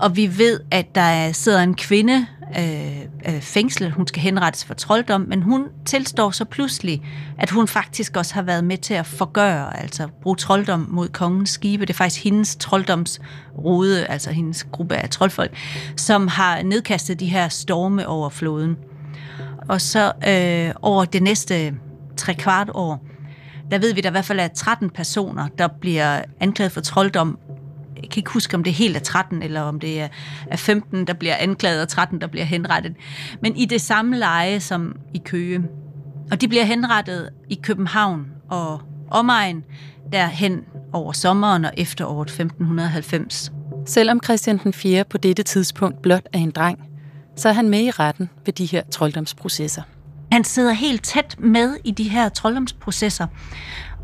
Og 0.00 0.16
vi 0.16 0.38
ved, 0.38 0.60
at 0.70 0.94
der 0.94 1.32
sidder 1.32 1.62
en 1.62 1.74
kvinde 1.74 2.26
øh, 2.58 3.34
øh, 3.34 3.40
fængslet. 3.40 3.92
Hun 3.92 4.06
skal 4.06 4.22
henrettes 4.22 4.64
for 4.64 4.74
trolddom, 4.74 5.20
men 5.20 5.42
hun 5.42 5.64
tilstår 5.86 6.30
så 6.30 6.44
pludselig, 6.44 7.02
at 7.38 7.50
hun 7.50 7.68
faktisk 7.68 8.16
også 8.16 8.34
har 8.34 8.42
været 8.42 8.64
med 8.64 8.78
til 8.78 8.94
at 8.94 9.06
forgøre, 9.06 9.80
altså 9.80 10.08
bruge 10.22 10.36
trolddom 10.36 10.86
mod 10.90 11.08
kongens 11.08 11.50
skibe. 11.50 11.86
Det 11.86 11.92
er 11.92 11.96
faktisk 11.96 12.24
hendes 12.24 12.56
trolddomsrode, 12.56 14.06
altså 14.06 14.30
hendes 14.30 14.64
gruppe 14.72 14.96
af 14.96 15.10
troldfolk, 15.10 15.56
som 15.96 16.28
har 16.28 16.62
nedkastet 16.62 17.20
de 17.20 17.26
her 17.26 17.48
storme 17.48 18.08
over 18.08 18.28
floden. 18.28 18.76
Og 19.68 19.80
så 19.80 20.12
øh, 20.28 20.74
over 20.82 21.04
det 21.04 21.22
næste 21.22 21.74
tre 22.16 22.34
kvart 22.34 22.70
år, 22.74 23.06
der 23.70 23.78
ved 23.78 23.94
vi, 23.94 24.00
at 24.00 24.04
der 24.04 24.10
i 24.10 24.12
hvert 24.12 24.24
fald 24.24 24.40
er 24.40 24.48
13 24.48 24.90
personer, 24.90 25.48
der 25.58 25.68
bliver 25.80 26.22
anklaget 26.40 26.72
for 26.72 26.80
trolddom 26.80 27.38
jeg 28.04 28.10
kan 28.10 28.20
ikke 28.20 28.30
huske, 28.30 28.54
om 28.54 28.64
det 28.64 28.70
er 28.70 28.74
helt 28.74 28.96
af 28.96 29.02
13, 29.02 29.42
eller 29.42 29.60
om 29.60 29.80
det 29.80 30.00
er, 30.00 30.08
af 30.50 30.58
15, 30.58 31.06
der 31.06 31.12
bliver 31.12 31.36
anklaget, 31.36 31.82
og 31.82 31.88
13, 31.88 32.20
der 32.20 32.26
bliver 32.26 32.44
henrettet. 32.44 32.94
Men 33.42 33.56
i 33.56 33.64
det 33.64 33.80
samme 33.80 34.16
leje 34.16 34.60
som 34.60 34.96
i 35.14 35.20
Køge. 35.24 35.62
Og 36.30 36.40
de 36.40 36.48
bliver 36.48 36.64
henrettet 36.64 37.30
i 37.50 37.60
København 37.62 38.26
og 38.50 38.80
omegn, 39.10 39.64
derhen 40.12 40.60
over 40.92 41.12
sommeren 41.12 41.64
og 41.64 41.72
efteråret 41.76 42.28
1590. 42.28 43.52
Selvom 43.86 44.20
Christian 44.24 44.58
den 44.58 44.72
4. 44.72 45.04
på 45.04 45.18
dette 45.18 45.42
tidspunkt 45.42 46.02
blot 46.02 46.26
er 46.32 46.38
en 46.38 46.50
dreng, 46.50 46.78
så 47.36 47.48
er 47.48 47.52
han 47.52 47.68
med 47.68 47.80
i 47.80 47.90
retten 47.90 48.30
ved 48.44 48.52
de 48.52 48.66
her 48.66 48.82
trolddomsprocesser. 48.90 49.82
Han 50.32 50.44
sidder 50.44 50.72
helt 50.72 51.02
tæt 51.02 51.36
med 51.38 51.76
i 51.84 51.90
de 51.90 52.08
her 52.08 52.28
trolddomsprocesser. 52.28 53.26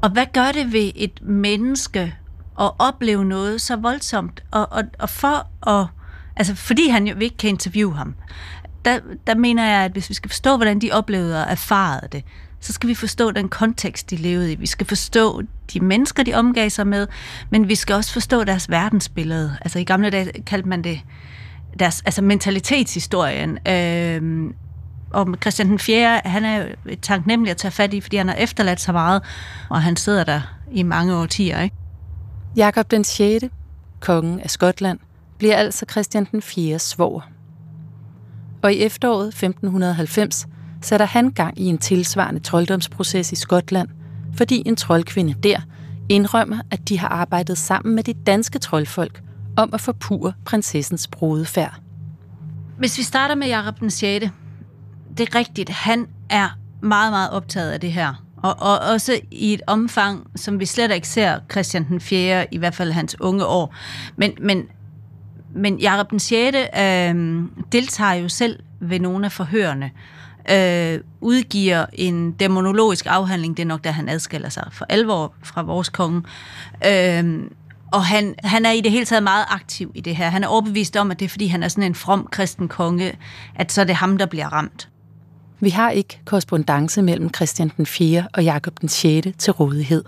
Og 0.03 0.11
hvad 0.11 0.27
gør 0.33 0.53
det 0.53 0.73
ved 0.73 0.91
et 0.95 1.23
menneske 1.23 2.15
at 2.61 2.71
opleve 2.79 3.25
noget 3.25 3.61
så 3.61 3.77
voldsomt, 3.77 4.43
og, 4.51 4.73
og, 4.73 4.83
og 4.99 5.09
for 5.11 5.69
at, 5.71 5.87
altså 6.37 6.55
fordi 6.55 6.89
han 6.89 7.07
jo 7.07 7.19
ikke 7.19 7.37
kan 7.37 7.51
interviewe 7.51 7.95
ham, 7.95 8.15
der, 8.85 9.01
der 9.27 9.35
mener 9.35 9.69
jeg, 9.69 9.85
at 9.85 9.93
hvis 9.93 10.09
vi 10.09 10.15
skal 10.15 10.31
forstå, 10.31 10.57
hvordan 10.57 10.79
de 10.79 10.93
oplevede 10.93 11.45
og 11.45 11.51
erfarede 11.51 12.09
det, 12.13 12.25
så 12.61 12.73
skal 12.73 12.89
vi 12.89 12.95
forstå 12.95 13.31
den 13.31 13.49
kontekst, 13.49 14.11
de 14.11 14.17
levede 14.17 14.53
i. 14.53 14.55
Vi 14.55 14.67
skal 14.67 14.87
forstå 14.87 15.43
de 15.73 15.81
mennesker, 15.81 16.23
de 16.23 16.35
omgav 16.35 16.71
sig 16.71 16.87
med, 16.87 17.07
men 17.51 17.69
vi 17.69 17.75
skal 17.75 17.95
også 17.95 18.13
forstå 18.13 18.45
deres 18.45 18.71
verdensbillede. 18.71 19.57
Altså 19.61 19.79
i 19.79 19.85
gamle 19.85 20.11
dage 20.11 20.43
kaldte 20.47 20.69
man 20.69 20.85
det 20.85 21.01
deres 21.79 22.03
altså 22.05 22.23
mentalitetshistorien. 22.23 23.59
Øh, 23.69 24.51
og 25.11 25.37
Christian 25.41 25.69
den 25.69 25.79
4., 25.79 26.21
han 26.25 26.45
er 26.45 26.57
jo 26.57 26.97
taknemmelig 27.03 27.51
at 27.51 27.57
tage 27.57 27.73
fat 27.73 27.95
i, 27.95 28.01
fordi 28.01 28.17
han 28.17 28.29
har 28.29 28.35
efterladt 28.35 28.81
så 28.81 28.93
meget, 28.93 29.23
og 29.69 29.83
han 29.83 29.97
sidder 29.97 30.25
der 30.25 30.41
i 30.73 30.83
mange 30.83 31.17
årtier, 31.17 31.61
ikke? 31.61 31.77
Jakob 32.57 32.91
den 32.91 33.05
6., 33.05 33.45
kongen 34.01 34.41
af 34.41 34.51
Skotland, 34.51 34.99
bliver 35.39 35.57
altså 35.57 35.87
Christian 35.91 36.27
den 36.33 36.43
4. 36.43 36.79
svoger. 36.79 37.21
Og 38.63 38.73
i 38.73 38.83
efteråret 38.83 39.29
1590 39.29 40.47
sætter 40.83 41.07
han 41.07 41.31
gang 41.31 41.61
i 41.61 41.65
en 41.65 41.79
tilsvarende 41.79 42.41
trolddomsproces 42.41 43.33
i 43.33 43.37
Skotland, 43.37 43.89
fordi 44.37 44.63
en 44.67 44.77
troldkvinde 44.77 45.35
der 45.35 45.61
indrømmer, 46.09 46.59
at 46.71 46.89
de 46.89 46.99
har 46.99 47.09
arbejdet 47.09 47.59
sammen 47.59 47.95
med 47.95 48.05
de 48.05 48.15
danske 48.15 48.59
troldfolk 48.59 49.23
om 49.57 49.71
at 49.73 49.81
forpure 49.81 50.33
prinsessens 50.45 51.09
brudefærd. 51.09 51.81
Hvis 52.79 52.99
vi 52.99 53.03
starter 53.03 53.35
med 53.35 53.47
Jakob 53.47 53.81
den 53.81 53.91
6., 53.91 54.27
det 55.19 55.29
er 55.29 55.35
rigtigt, 55.35 55.69
han 55.69 56.07
er 56.31 56.59
meget, 56.83 57.13
meget 57.13 57.31
optaget 57.31 57.71
af 57.71 57.81
det 57.81 57.93
her. 57.93 58.25
Og, 58.43 58.57
og 58.61 58.79
også 58.79 59.21
i 59.31 59.55
et 59.55 59.63
omfang, 59.67 60.27
som 60.37 60.61
vi 60.61 60.67
slet 60.67 60.91
ikke 60.91 61.09
ser 61.09 61.39
Christian 61.51 61.89
den 61.89 62.01
4., 62.01 62.47
i 62.55 62.59
hvert 62.59 62.75
fald 62.75 62.93
hans 62.93 63.21
unge 63.21 63.47
år. 63.47 63.75
Men, 64.17 64.33
men, 64.41 64.69
men 65.55 65.79
Jakob 65.79 66.11
den 66.11 66.19
6. 66.19 66.57
Øh, 66.57 67.43
deltager 67.73 68.13
jo 68.13 68.29
selv 68.29 68.59
ved 68.81 69.01
nogle 69.01 69.25
af 69.25 69.33
forhørene, 69.33 69.91
øh, 70.51 71.01
udgiver 71.21 71.87
en 71.93 72.33
demonologisk 72.33 73.07
afhandling, 73.09 73.57
det 73.57 73.63
er 73.63 73.67
nok, 73.67 73.85
da 73.85 73.91
han 73.91 74.09
adskiller 74.09 74.49
sig 74.49 74.69
for 74.73 74.87
alvor 74.89 75.35
fra 75.43 75.63
vores 75.63 75.89
konge, 75.89 76.23
øh, 76.87 77.43
og 77.93 78.05
han, 78.05 78.35
han 78.45 78.67
er 78.67 78.71
i 78.71 78.81
det 78.81 78.91
hele 78.93 79.05
taget 79.05 79.23
meget 79.23 79.45
aktiv 79.49 79.93
i 79.95 80.01
det 80.01 80.17
her. 80.17 80.29
Han 80.29 80.45
er 80.45 80.49
overbevist 80.49 80.97
om, 80.97 81.11
at 81.11 81.19
det 81.21 81.25
er, 81.25 81.29
fordi 81.29 81.47
han 81.47 81.63
er 81.63 81.69
sådan 81.69 81.85
en 81.85 81.95
from 81.95 82.29
kristen 82.33 82.69
konge, 82.69 83.13
at 83.55 83.73
så 83.73 83.81
er 83.81 83.85
det 83.85 83.95
ham, 83.95 84.19
der 84.19 84.27
bliver 84.27 84.53
ramt. 84.53 84.89
Vi 85.63 85.71
har 85.71 85.91
ikke 85.91 86.21
korrespondence 86.25 87.03
mellem 87.03 87.35
Christian 87.35 87.73
den 87.77 87.87
4. 87.87 88.27
og 88.35 88.45
Jakob 88.45 88.81
den 88.81 88.89
6. 88.89 89.29
til 89.39 89.53
rådighed. 89.53 90.05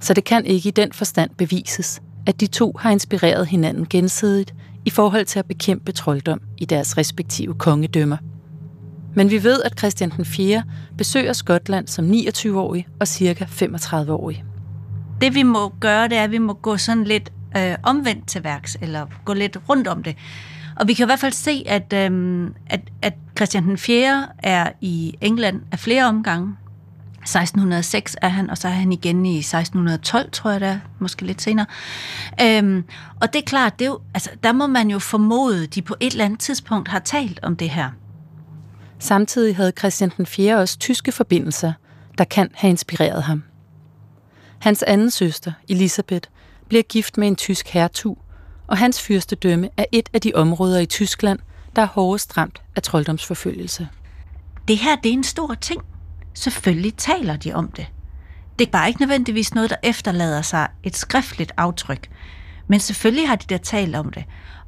Så 0.00 0.14
det 0.14 0.24
kan 0.24 0.46
ikke 0.46 0.68
i 0.68 0.72
den 0.72 0.92
forstand 0.92 1.30
bevises, 1.38 2.02
at 2.26 2.40
de 2.40 2.46
to 2.46 2.76
har 2.78 2.90
inspireret 2.90 3.46
hinanden 3.46 3.86
gensidigt 3.90 4.54
i 4.84 4.90
forhold 4.90 5.24
til 5.24 5.38
at 5.38 5.46
bekæmpe 5.46 5.92
trolddom 5.92 6.40
i 6.58 6.64
deres 6.64 6.98
respektive 6.98 7.54
kongedømmer. 7.54 8.16
Men 9.14 9.30
vi 9.30 9.44
ved, 9.44 9.62
at 9.62 9.78
Christian 9.78 10.10
den 10.10 10.24
4. 10.24 10.62
besøger 10.98 11.32
Skotland 11.32 11.88
som 11.88 12.10
29-årig 12.10 12.86
og 13.00 13.08
cirka 13.08 13.44
35-årig. 13.44 14.44
Det 15.20 15.34
vi 15.34 15.42
må 15.42 15.72
gøre, 15.80 16.08
det 16.08 16.18
er, 16.18 16.24
at 16.24 16.30
vi 16.30 16.38
må 16.38 16.52
gå 16.52 16.76
sådan 16.76 17.04
lidt 17.04 17.32
øh, 17.56 17.74
omvendt 17.82 18.28
til 18.28 18.44
værks, 18.44 18.76
eller 18.82 19.06
gå 19.24 19.32
lidt 19.32 19.56
rundt 19.68 19.88
om 19.88 20.02
det. 20.02 20.16
Og 20.76 20.88
vi 20.88 20.94
kan 20.94 21.04
i 21.04 21.06
hvert 21.08 21.20
fald 21.20 21.32
se, 21.32 21.62
at, 21.66 21.92
øh, 21.92 22.50
at, 22.66 22.80
at 23.02 23.14
Christian 23.40 23.64
den 23.64 23.78
4. 23.78 24.28
er 24.38 24.72
i 24.80 25.14
England 25.20 25.62
af 25.72 25.78
flere 25.78 26.04
omgange. 26.04 26.56
1606 27.20 28.16
er 28.22 28.28
han, 28.28 28.50
og 28.50 28.58
så 28.58 28.68
er 28.68 28.72
han 28.72 28.92
igen 28.92 29.26
i 29.26 29.38
1612, 29.38 30.30
tror 30.30 30.50
jeg 30.50 30.60
det 30.60 30.68
er, 30.68 30.78
måske 30.98 31.24
lidt 31.24 31.42
senere. 31.42 31.66
Øhm, 32.42 32.84
og 33.20 33.32
det 33.32 33.38
er 33.38 33.46
klart, 33.46 33.78
det 33.78 33.84
er 33.84 33.88
jo, 33.88 34.00
altså, 34.14 34.30
der 34.42 34.52
må 34.52 34.66
man 34.66 34.90
jo 34.90 34.98
formode, 34.98 35.66
de 35.66 35.82
på 35.82 35.94
et 36.00 36.12
eller 36.12 36.24
andet 36.24 36.40
tidspunkt 36.40 36.88
har 36.88 36.98
talt 36.98 37.40
om 37.42 37.56
det 37.56 37.70
her. 37.70 37.90
Samtidig 38.98 39.56
havde 39.56 39.72
Christian 39.78 40.12
den 40.16 40.26
4. 40.26 40.58
også 40.58 40.78
tyske 40.78 41.12
forbindelser, 41.12 41.72
der 42.18 42.24
kan 42.24 42.50
have 42.54 42.70
inspireret 42.70 43.22
ham. 43.22 43.42
Hans 44.58 44.82
anden 44.82 45.10
søster, 45.10 45.52
Elisabeth, 45.68 46.28
bliver 46.68 46.82
gift 46.82 47.18
med 47.18 47.28
en 47.28 47.36
tysk 47.36 47.68
hertug, 47.68 48.18
og 48.66 48.78
hans 48.78 49.02
fyrstedømme 49.02 49.68
er 49.76 49.84
et 49.92 50.08
af 50.12 50.20
de 50.20 50.32
områder 50.34 50.78
i 50.78 50.86
Tyskland, 50.86 51.38
der 51.76 51.82
er 51.82 51.86
hårdest 51.86 52.36
ramt 52.36 52.62
af 52.76 52.82
trolddomsforfølgelse. 52.82 53.88
Det 54.68 54.78
her, 54.78 54.96
det 54.96 55.08
er 55.08 55.12
en 55.12 55.24
stor 55.24 55.54
ting. 55.54 55.82
Selvfølgelig 56.34 56.94
taler 56.96 57.36
de 57.36 57.52
om 57.52 57.70
det. 57.70 57.86
Det 58.58 58.66
er 58.66 58.70
bare 58.70 58.88
ikke 58.88 59.00
nødvendigvis 59.00 59.54
noget, 59.54 59.70
der 59.70 59.76
efterlader 59.82 60.42
sig 60.42 60.68
et 60.82 60.96
skriftligt 60.96 61.52
aftryk. 61.56 62.10
Men 62.68 62.80
selvfølgelig 62.80 63.28
har 63.28 63.36
de 63.36 63.46
der 63.48 63.58
talt 63.58 63.96
om 63.96 64.12
det. 64.12 64.24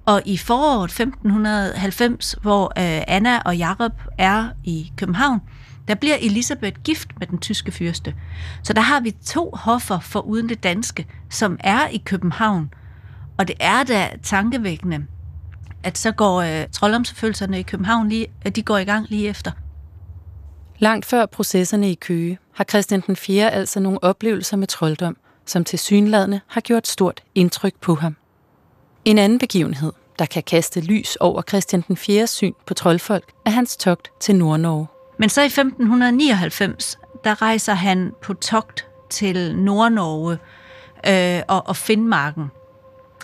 Og 0.07 0.23
i 0.25 0.37
foråret 0.37 0.85
1590, 0.85 2.37
hvor 2.43 2.65
øh, 2.65 3.03
Anna 3.09 3.39
og 3.39 3.57
Jakob 3.57 3.93
er 4.19 4.49
i 4.65 4.93
København, 4.97 5.41
der 5.89 5.95
bliver 5.95 6.17
Elisabeth 6.21 6.83
gift 6.83 7.09
med 7.19 7.27
den 7.27 7.39
tyske 7.39 7.73
fyrste. 7.73 8.15
Så 8.63 8.73
der 8.73 8.81
har 8.81 9.01
vi 9.01 9.11
to 9.11 9.51
hoffer 9.55 9.99
for 9.99 10.21
uden 10.21 10.49
det 10.49 10.63
danske, 10.63 11.07
som 11.31 11.57
er 11.61 11.89
i 11.89 12.03
København. 12.05 12.71
Og 13.39 13.49
det 13.49 13.57
er 13.61 13.83
da 13.83 14.11
tankevækkende, 14.23 15.07
at 15.85 15.99
så 15.99 16.13
går 16.13 16.41
øh, 16.41 16.69
trolddomsforfølgelserne 16.73 17.59
i 17.59 17.63
København 17.63 18.09
lige, 18.09 18.27
de 18.57 18.63
går 18.63 18.79
i 18.79 18.85
gang 18.85 19.07
lige 19.09 19.29
efter. 19.29 19.51
Langt 20.79 21.07
før 21.07 21.27
processerne 21.27 21.91
i 21.91 21.95
Køge 21.95 22.39
har 22.55 22.65
Christian 22.65 23.03
den 23.07 23.17
4. 23.17 23.51
altså 23.51 23.81
nogle 23.81 24.05
oplevelser 24.05 24.57
med 24.57 24.67
trolddom, 24.67 25.17
som 25.47 25.65
til 25.65 25.79
synladende 25.79 26.41
har 26.47 26.61
gjort 26.61 26.89
stort 26.89 27.23
indtryk 27.35 27.75
på 27.81 27.95
ham. 27.95 28.17
En 29.05 29.19
anden 29.19 29.39
begivenhed, 29.39 29.93
der 30.19 30.27
kan 30.27 30.43
kaste 30.43 30.81
lys 30.81 31.17
over 31.17 31.43
Christian 31.43 31.85
den 31.89 31.97
4. 31.97 32.27
syn 32.27 32.53
på 32.67 32.75
troldfolk, 32.75 33.33
er 33.47 33.51
hans 33.51 33.77
togt 33.77 34.11
til 34.21 34.37
Nordnorge. 34.37 34.87
Men 35.19 35.29
så 35.29 35.43
i 35.43 35.47
1599, 35.47 36.99
der 37.25 37.43
rejser 37.43 37.75
han 37.75 38.13
på 38.23 38.35
togt 38.35 38.87
til 39.11 39.57
Nordnorge 39.57 40.39
øh, 41.09 41.43
og, 41.49 41.69
og 41.69 41.77
Finnmarken. 41.77 42.51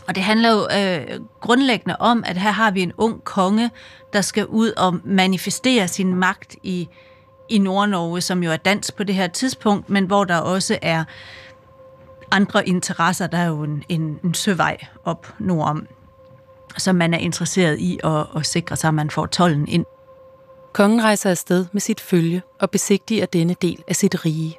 Og 0.09 0.15
det 0.15 0.23
handler 0.23 0.53
jo 0.53 0.67
øh, 0.79 1.21
grundlæggende 1.41 1.97
om, 1.97 2.25
at 2.27 2.37
her 2.37 2.51
har 2.51 2.71
vi 2.71 2.83
en 2.83 2.93
ung 2.99 3.25
konge, 3.25 3.71
der 4.13 4.21
skal 4.21 4.47
ud 4.47 4.71
og 4.71 5.01
manifestere 5.05 5.89
sin 5.89 6.15
magt 6.15 6.57
i, 6.63 6.89
i 7.49 7.59
Nordnorge, 7.59 8.21
som 8.21 8.43
jo 8.43 8.51
er 8.51 8.57
dansk 8.57 8.97
på 8.97 9.05
det 9.05 9.15
her 9.15 9.27
tidspunkt, 9.27 9.91
men 9.91 10.05
hvor 10.05 10.25
der 10.25 10.37
også 10.37 10.79
er 10.83 11.05
andre 12.31 12.69
interesser. 12.69 13.27
Der 13.27 13.39
er 13.39 13.47
jo 13.47 13.63
en, 13.63 13.85
en, 13.89 14.19
en 14.25 14.35
søvej 14.35 14.77
op 15.05 15.35
nordom, 15.39 15.87
som 16.77 16.97
man 16.97 17.15
er 17.15 17.19
interesseret 17.19 17.79
i 17.79 17.99
at, 18.05 18.27
at 18.37 18.47
sikre 18.47 18.77
sig, 18.77 18.89
at 18.89 18.95
man 18.95 19.11
får 19.11 19.27
tollen 19.27 19.69
ind. 19.69 19.85
Kongen 20.73 21.05
rejser 21.05 21.31
afsted 21.31 21.67
med 21.73 21.81
sit 21.81 22.01
følge 22.01 22.43
og 22.61 22.71
besigtiger 22.71 23.27
denne 23.27 23.57
del 23.63 23.85
af 23.89 23.97
sit 23.97 24.25
rige. 24.25 24.59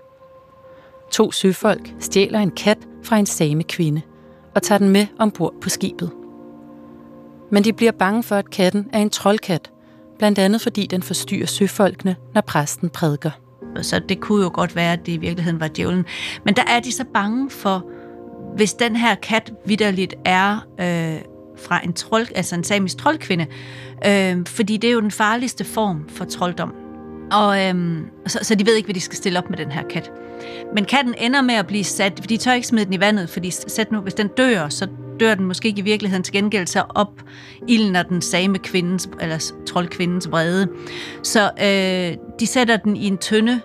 To 1.11 1.31
søfolk 1.31 1.89
stjæler 1.99 2.39
en 2.39 2.51
kat 2.51 2.77
fra 3.03 3.17
en 3.17 3.25
same 3.25 3.63
kvinde 3.63 4.01
og 4.55 4.63
tager 4.63 4.79
den 4.79 4.89
med 4.89 5.07
ombord 5.19 5.53
på 5.61 5.69
skibet. 5.69 6.11
Men 7.51 7.63
de 7.63 7.73
bliver 7.73 7.91
bange 7.91 8.23
for, 8.23 8.35
at 8.35 8.49
katten 8.49 8.87
er 8.93 8.99
en 8.99 9.09
troldkat, 9.09 9.71
blandt 10.17 10.39
andet 10.39 10.61
fordi 10.61 10.85
den 10.85 11.03
forstyrrer 11.03 11.45
søfolkene, 11.45 12.15
når 12.33 12.41
præsten 12.41 12.89
prædiker. 12.89 13.31
Så 13.81 13.99
det 14.09 14.19
kunne 14.19 14.43
jo 14.43 14.51
godt 14.53 14.75
være, 14.75 14.93
at 14.93 15.05
det 15.05 15.11
i 15.11 15.17
virkeligheden 15.17 15.59
var 15.59 15.67
djævlen. 15.67 16.05
Men 16.45 16.55
der 16.55 16.63
er 16.67 16.79
de 16.79 16.91
så 16.91 17.05
bange 17.13 17.49
for, 17.49 17.85
hvis 18.55 18.73
den 18.73 18.95
her 18.95 19.15
kat 19.15 19.53
vidderligt 19.65 20.15
er 20.25 20.55
øh, 20.79 21.21
fra 21.57 21.83
en 21.83 21.93
trold, 21.93 22.27
altså 22.35 22.55
en 22.55 22.63
samisk 22.63 22.97
troldkvinde, 22.97 23.45
øh, 24.07 24.45
fordi 24.45 24.77
det 24.77 24.87
er 24.87 24.91
jo 24.91 25.01
den 25.01 25.11
farligste 25.11 25.63
form 25.63 26.09
for 26.09 26.25
trolddom. 26.25 26.73
Og, 27.31 27.65
øhm, 27.65 28.05
så, 28.27 28.39
så 28.41 28.55
de 28.55 28.65
ved 28.65 28.75
ikke, 28.75 28.87
hvad 28.87 28.95
de 28.95 29.01
skal 29.01 29.17
stille 29.17 29.39
op 29.39 29.49
med 29.49 29.57
den 29.57 29.71
her 29.71 29.83
kat. 29.83 30.11
Men 30.75 30.85
katten 30.85 31.15
ender 31.17 31.41
med 31.41 31.55
at 31.55 31.67
blive 31.67 31.83
sat, 31.83 32.13
fordi 32.21 32.37
de 32.37 32.41
tør 32.41 32.53
ikke 32.53 32.67
smide 32.67 32.85
den 32.85 32.93
i 32.93 32.99
vandet, 32.99 33.29
fordi 33.29 33.51
sæt 33.51 33.91
nu, 33.91 33.99
hvis 33.99 34.13
den 34.13 34.27
dør, 34.27 34.69
så 34.69 34.87
dør 35.19 35.35
den 35.35 35.45
måske 35.45 35.67
ikke 35.67 35.79
i 35.79 35.83
virkeligheden 35.83 36.23
til 36.23 36.33
gengæld 36.33 36.67
så 36.67 36.83
op 36.89 37.21
af 37.95 38.05
den 38.05 38.21
same 38.21 38.57
kvindens, 38.57 39.09
eller 39.21 39.51
troldkvindens 39.67 40.31
vrede. 40.31 40.67
Så 41.23 41.51
øh, 41.61 42.17
de 42.39 42.47
sætter 42.47 42.77
den 42.77 42.95
i 42.97 43.07
en 43.07 43.17
tønde 43.17 43.61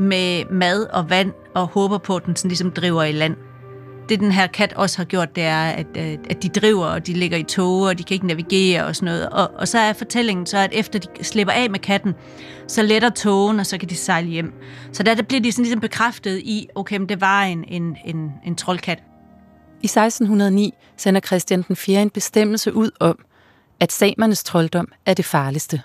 med 0.00 0.44
mad 0.50 0.86
og 0.92 1.10
vand 1.10 1.32
og 1.54 1.66
håber 1.66 1.98
på, 1.98 2.16
at 2.16 2.26
den 2.26 2.36
sådan 2.36 2.48
ligesom 2.48 2.70
driver 2.70 3.02
i 3.02 3.12
land 3.12 3.36
det 4.08 4.20
den 4.20 4.32
her 4.32 4.46
kat 4.46 4.72
også 4.72 4.96
har 4.96 5.04
gjort, 5.04 5.36
det 5.36 5.44
er, 5.44 5.64
at, 5.64 5.86
øh, 5.96 6.18
at 6.30 6.42
de 6.42 6.48
driver, 6.48 6.86
og 6.86 7.06
de 7.06 7.12
ligger 7.12 7.38
i 7.38 7.42
tog, 7.42 7.80
og 7.80 7.98
de 7.98 8.04
kan 8.04 8.14
ikke 8.14 8.26
navigere 8.26 8.84
og 8.84 8.96
sådan 8.96 9.06
noget. 9.06 9.28
Og, 9.28 9.50
og 9.54 9.68
så 9.68 9.78
er 9.78 9.92
fortællingen 9.92 10.46
så, 10.46 10.58
at 10.58 10.70
efter 10.72 10.98
de 10.98 11.24
slipper 11.24 11.52
af 11.52 11.70
med 11.70 11.78
katten, 11.78 12.14
så 12.68 12.82
letter 12.82 13.10
togen, 13.10 13.60
og 13.60 13.66
så 13.66 13.78
kan 13.78 13.88
de 13.88 13.96
sejle 13.96 14.28
hjem. 14.28 14.52
Så 14.92 15.02
der, 15.02 15.14
der 15.14 15.22
bliver 15.22 15.40
de 15.40 15.52
sådan 15.52 15.62
ligesom 15.62 15.80
bekræftet 15.80 16.38
i, 16.38 16.68
okay, 16.74 16.96
men 16.96 17.08
det 17.08 17.20
var 17.20 17.42
en, 17.42 17.64
en, 17.68 17.96
en, 18.04 18.32
en 18.44 18.56
troldkat. 18.56 19.02
I 19.82 19.86
1609 19.86 20.74
sender 20.96 21.20
Christian 21.20 21.62
den 21.62 21.76
4. 21.76 22.02
en 22.02 22.10
bestemmelse 22.10 22.74
ud 22.74 22.90
om, 23.00 23.18
at 23.80 23.92
samernes 23.92 24.44
trolddom 24.44 24.88
er 25.06 25.14
det 25.14 25.24
farligste 25.24 25.82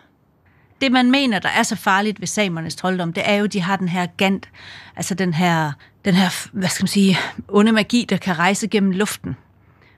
det, 0.82 0.92
man 0.92 1.12
mener, 1.12 1.40
der 1.40 1.50
er 1.50 1.64
så 1.64 1.76
farligt 1.76 2.20
ved 2.20 2.28
samernes 2.28 2.76
trolddom, 2.76 3.14
det 3.14 3.24
er 3.26 3.36
jo, 3.36 3.44
at 3.44 3.54
de 3.54 3.62
har 3.62 3.76
den 3.76 3.88
her 3.88 4.08
gant, 4.18 4.50
altså 4.96 5.14
den 5.14 5.34
her, 5.34 5.72
den 6.06 6.14
her, 6.14 6.48
hvad 6.54 6.70
skal 6.70 6.84
man 6.84 6.88
sige, 6.88 7.18
onde 7.48 7.72
magi, 7.72 8.06
der 8.10 8.18
kan 8.18 8.40
rejse 8.40 8.68
gennem 8.68 8.92
luften. 8.92 9.36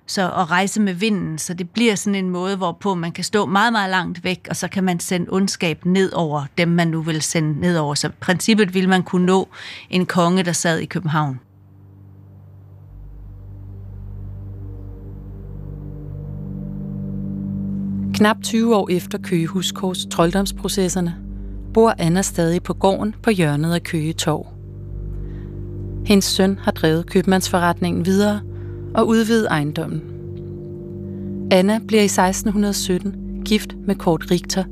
Så 0.08 0.22
at 0.22 0.52
rejse 0.52 0.82
med 0.82 0.94
vinden, 0.94 1.38
så 1.38 1.54
det 1.54 1.70
bliver 1.70 1.96
sådan 1.96 2.16
en 2.16 2.30
måde, 2.30 2.58
hvorpå 2.58 2.96
man 2.96 3.12
kan 3.12 3.24
stå 3.24 3.46
meget, 3.46 3.74
meget 3.74 3.90
langt 3.90 4.24
væk, 4.24 4.48
og 4.50 4.56
så 4.56 4.68
kan 4.68 4.84
man 4.84 5.00
sende 5.00 5.28
ondskab 5.30 5.86
ned 5.86 6.14
over 6.14 6.46
dem, 6.58 6.68
man 6.68 6.88
nu 6.88 7.02
vil 7.02 7.22
sende 7.22 7.60
ned 7.60 7.78
over. 7.78 7.96
Så 7.96 8.10
princippet 8.20 8.74
vil 8.74 8.90
man 8.90 9.04
kunne 9.04 9.26
nå 9.26 9.50
en 9.90 10.06
konge, 10.06 10.44
der 10.44 10.52
sad 10.52 10.80
i 10.80 10.86
København. 10.86 11.40
Knap 18.14 18.38
20 18.44 18.76
år 18.76 18.90
efter 18.90 19.18
Køge 19.18 19.48
Huskors 19.48 20.06
trolddomsprocesserne, 20.06 21.16
bor 21.74 21.96
Anna 21.98 22.22
stadig 22.22 22.64
på 22.64 22.74
gården 22.74 23.16
på 23.24 23.30
hjørnet 23.30 23.74
af 23.74 23.84
Køge 23.84 24.14
Torv. 24.14 24.61
Hendes 26.06 26.26
søn 26.26 26.60
har 26.62 26.72
drevet 26.72 27.06
købmandsforretningen 27.06 28.06
videre 28.06 28.42
og 28.94 29.08
udvidet 29.08 29.48
ejendommen. 29.52 30.02
Anna 31.52 31.80
bliver 31.88 32.02
i 32.02 32.06
1617 32.06 33.42
gift 33.46 33.76
med 33.88 33.96
Kort 33.96 34.32
Richter 34.32 34.64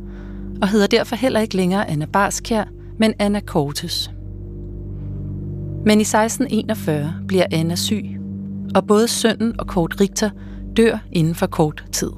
og 0.61 0.67
hedder 0.67 0.87
derfor 0.87 1.15
heller 1.15 1.39
ikke 1.39 1.55
længere 1.55 1.89
Anna 1.89 2.05
Barskær, 2.05 2.63
men 2.97 3.13
Anna 3.19 3.39
Kortes. 3.39 4.11
Men 5.85 5.99
i 5.99 6.01
1641 6.01 7.13
bliver 7.27 7.45
Anna 7.51 7.75
syg, 7.75 8.05
og 8.75 8.87
både 8.87 9.07
sønnen 9.07 9.59
og 9.59 9.67
Kort 9.67 10.01
Richter 10.01 10.29
dør 10.77 10.97
inden 11.11 11.35
for 11.35 11.47
kort 11.47 11.85
tid. 11.91 12.11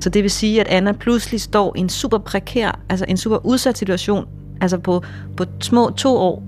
Så 0.00 0.10
det 0.10 0.22
vil 0.22 0.30
sige, 0.30 0.60
at 0.60 0.68
Anna 0.68 0.92
pludselig 0.92 1.40
står 1.40 1.76
i 1.76 1.80
en 1.80 1.88
super 1.88 2.18
prekær, 2.18 2.80
altså 2.88 3.04
en 3.08 3.16
super 3.16 3.46
udsat 3.46 3.78
situation. 3.78 4.24
Altså 4.60 4.78
på, 4.78 5.02
på 5.36 5.44
små 5.60 5.90
to 5.90 6.16
år 6.16 6.42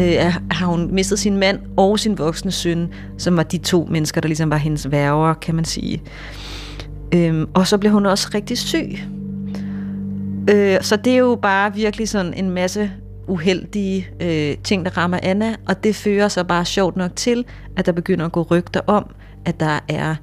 øh, 0.00 0.34
har 0.50 0.66
hun 0.66 0.94
mistet 0.94 1.18
sin 1.18 1.36
mand 1.36 1.58
og 1.76 1.98
sin 1.98 2.18
voksne 2.18 2.50
søn, 2.50 2.88
som 3.18 3.36
var 3.36 3.42
de 3.42 3.58
to 3.58 3.86
mennesker, 3.90 4.20
der 4.20 4.28
ligesom 4.28 4.50
var 4.50 4.56
hendes 4.56 4.90
værger, 4.90 5.34
kan 5.34 5.54
man 5.54 5.64
sige. 5.64 6.02
Øhm, 7.14 7.48
og 7.54 7.66
så 7.66 7.78
blev 7.78 7.92
hun 7.92 8.06
også 8.06 8.30
rigtig 8.34 8.58
syg. 8.58 8.98
Øh, 10.50 10.82
så 10.82 10.96
det 10.96 11.12
er 11.12 11.18
jo 11.18 11.38
bare 11.42 11.74
virkelig 11.74 12.08
sådan 12.08 12.34
en 12.34 12.50
masse 12.50 12.90
uheldige 13.28 14.08
øh, 14.20 14.56
ting, 14.64 14.84
der 14.84 14.96
rammer 14.96 15.18
Anna, 15.22 15.54
og 15.68 15.84
det 15.84 15.96
fører 15.96 16.28
så 16.28 16.44
bare 16.44 16.64
sjovt 16.64 16.96
nok 16.96 17.16
til, 17.16 17.44
at 17.76 17.86
der 17.86 17.92
begynder 17.92 18.26
at 18.26 18.32
gå 18.32 18.42
rygter 18.42 18.80
om, 18.86 19.06
at 19.44 19.60
der 19.60 19.78
er 19.88 20.14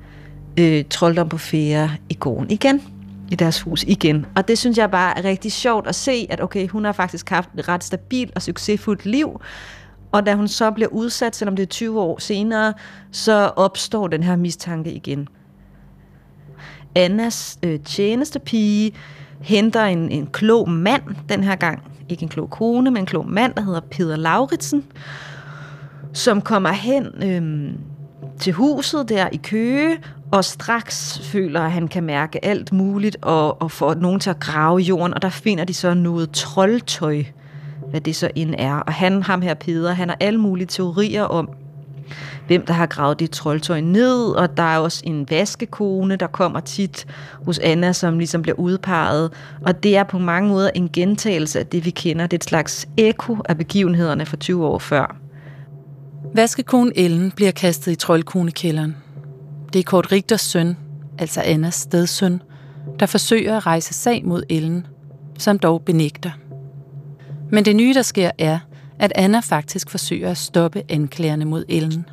øh, 0.60 0.84
trolddom 0.90 1.30
på 1.30 1.38
fære 1.38 1.92
i 2.10 2.14
gården 2.14 2.52
igen 2.52 2.82
i 3.32 3.36
deres 3.36 3.62
hus 3.62 3.84
igen. 3.84 4.26
Og 4.36 4.48
det 4.48 4.58
synes 4.58 4.78
jeg 4.78 4.92
bare 4.92 5.18
er 5.18 5.24
rigtig 5.24 5.52
sjovt 5.52 5.88
at 5.88 5.96
se, 5.96 6.28
at 6.30 6.42
okay, 6.42 6.68
hun 6.68 6.86
har 6.86 6.92
faktisk 6.92 7.30
haft 7.30 7.50
et 7.58 7.68
ret 7.68 7.84
stabilt 7.84 8.32
og 8.36 8.42
succesfuldt 8.42 9.06
liv, 9.06 9.42
og 10.12 10.26
da 10.26 10.36
hun 10.36 10.48
så 10.48 10.72
bliver 10.72 10.90
udsat, 10.90 11.36
selvom 11.36 11.56
det 11.56 11.64
er 11.64 11.68
20 11.68 12.02
år 12.02 12.20
senere, 12.20 12.74
så 13.12 13.52
opstår 13.56 14.08
den 14.08 14.24
her 14.24 14.36
mistanke 14.36 14.92
igen. 14.94 15.28
Annas 16.96 17.60
øh, 17.64 17.80
tjenestepige 17.80 18.94
henter 19.42 19.84
en, 19.84 20.12
en 20.12 20.28
klog 20.28 20.70
mand 20.70 21.04
den 21.30 21.44
her 21.44 21.56
gang. 21.56 21.84
Ikke 22.10 22.24
en 22.24 22.30
klog 22.30 22.50
kone, 22.50 22.92
men 22.92 22.98
en 22.98 23.06
klog 23.06 23.30
mand, 23.30 23.54
der 23.54 23.62
hedder 23.62 23.80
Peter 23.80 24.16
Lauritsen, 24.16 24.86
som 26.14 26.42
kommer 26.42 26.72
hen 26.72 27.24
øh, 27.24 27.74
til 28.40 28.54
huset 28.54 29.10
der 29.10 29.30
i 29.32 29.38
Køge, 29.38 29.98
og 30.32 30.46
straks 30.46 31.20
føler, 31.24 31.62
at 31.62 31.72
han 31.72 31.88
kan 31.88 32.04
mærke 32.04 32.46
alt 32.46 32.74
muligt, 32.74 33.18
og, 33.22 33.62
og 33.62 33.72
får 33.72 33.94
nogen 33.94 34.20
til 34.20 34.30
at 34.30 34.40
grave 34.40 34.80
jorden, 34.80 35.14
og 35.14 35.22
der 35.22 35.30
finder 35.30 35.64
de 35.64 35.74
så 35.74 35.94
noget 35.94 36.32
troldtøj 36.32 37.24
hvad 37.90 38.02
det 38.02 38.16
så 38.16 38.30
end 38.36 38.56
er. 38.58 38.76
Og 38.76 38.94
han, 38.94 39.24
ham 39.24 39.42
her 39.42 39.54
Peder, 39.54 39.94
han 39.94 40.10
har 40.10 40.18
alle 40.20 40.40
mulige 40.40 40.68
teorier 40.68 41.24
om, 41.24 41.50
hvem 42.48 42.66
der 42.66 42.74
har 42.74 42.86
gravet 42.86 43.20
det 43.20 43.32
troldtøj 43.32 43.82
ned, 43.82 44.30
og 44.30 44.58
der 44.58 44.64
er 44.64 44.78
også 44.78 45.02
en 45.06 45.28
vaskekone, 45.30 46.16
der 46.16 46.28
kommer 46.28 46.60
tit 46.60 47.06
hos 47.46 47.60
Anna, 47.60 47.94
som 47.94 48.18
ligesom 48.18 48.42
bliver 48.42 48.60
udpeget, 48.60 49.32
og 49.62 49.84
det 49.84 49.98
er 49.98 50.04
på 50.04 50.20
mange 50.20 50.50
måder 50.50 50.70
en 50.76 50.90
gentagelse 50.94 51.60
af 51.60 51.68
det, 51.68 51.86
vi 51.86 51.90
kender. 51.90 52.28
Det 52.28 52.34
er 52.34 52.38
et 52.38 52.44
slags 52.44 52.88
ekko 52.98 53.38
af 53.46 53.58
begivenhederne 53.58 54.26
for 54.26 54.38
20 54.38 54.66
år 54.66 54.80
før. 54.80 55.25
Vaskekonen 56.36 56.94
Ellen 56.96 57.32
bliver 57.32 57.52
kastet 57.52 57.92
i 57.92 57.96
troldkonekælderen. 57.96 58.98
Det 59.74 59.80
er 59.80 59.84
Kort 59.84 60.12
Rigters 60.12 60.42
søn, 60.42 60.78
altså 61.20 61.42
Annas 61.42 61.76
stedsøn, 61.76 62.42
der 63.00 63.06
forsøger 63.06 63.58
at 63.58 63.66
rejse 63.66 63.94
sag 63.94 64.26
mod 64.26 64.44
Ellen, 64.50 64.88
som 65.38 65.60
dog 65.60 65.82
benægter. 65.82 66.32
Men 67.52 67.66
det 67.66 67.76
nye, 67.76 67.94
der 67.94 68.02
sker, 68.02 68.32
er, 68.38 68.60
at 69.00 69.12
Anna 69.16 69.40
faktisk 69.40 69.90
forsøger 69.90 70.32
at 70.32 70.38
stoppe 70.38 70.84
anklagerne 70.90 71.46
mod 71.46 71.66
Ellen. 71.70 72.06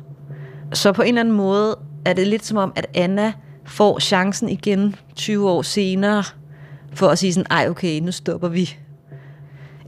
Så 0.73 0.91
på 0.91 1.01
en 1.01 1.07
eller 1.07 1.21
anden 1.21 1.35
måde 1.35 1.77
er 2.05 2.13
det 2.13 2.27
lidt 2.27 2.45
som 2.45 2.57
om, 2.57 2.73
at 2.75 2.87
Anna 2.93 3.33
får 3.65 3.99
chancen 3.99 4.49
igen 4.49 4.95
20 5.15 5.49
år 5.49 5.61
senere, 5.61 6.23
for 6.93 7.07
at 7.07 7.19
sige 7.19 7.33
sådan, 7.33 7.47
ej 7.51 7.67
okay, 7.69 7.99
nu 7.99 8.11
stopper 8.11 8.47
vi. 8.47 8.77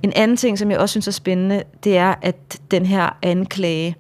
En 0.04 0.14
anden 0.16 0.38
ting, 0.38 0.60
som 0.60 0.72
jeg 0.72 0.80
også 0.80 0.94
synes 0.94 1.08
er 1.08 1.12
spændende, 1.12 1.64
det 1.84 1.98
er, 1.98 2.16
at 2.22 2.60
den 2.72 2.86
her 2.86 3.18
anklage 3.22 3.96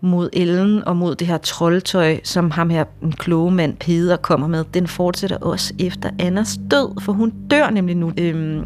mod 0.00 0.30
Ellen 0.32 0.84
og 0.84 0.96
mod 0.96 1.14
det 1.14 1.26
her 1.26 1.38
troldtøj, 1.38 2.20
som 2.24 2.50
ham 2.50 2.70
her, 2.70 2.84
en 3.02 3.12
kloge 3.12 3.50
mand, 3.50 3.76
Peder, 3.76 4.16
kommer 4.16 4.46
med, 4.46 4.64
den 4.74 4.86
fortsætter 4.86 5.36
også 5.36 5.74
efter 5.78 6.10
Annas 6.18 6.58
død, 6.70 7.00
for 7.00 7.12
hun 7.12 7.32
dør 7.50 7.70
nemlig 7.70 7.96
nu. 7.96 8.12
Øhm, 8.18 8.64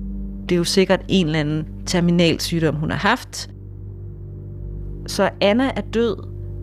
det 0.48 0.52
er 0.52 0.58
jo 0.58 0.64
sikkert 0.64 1.00
en 1.08 1.26
eller 1.26 1.40
anden 1.40 1.66
terminal 1.86 2.40
sygdom, 2.40 2.74
hun 2.74 2.90
har 2.90 2.98
haft. 2.98 3.50
Så 5.06 5.30
Anna 5.40 5.70
er 5.76 5.80
død, 5.80 6.16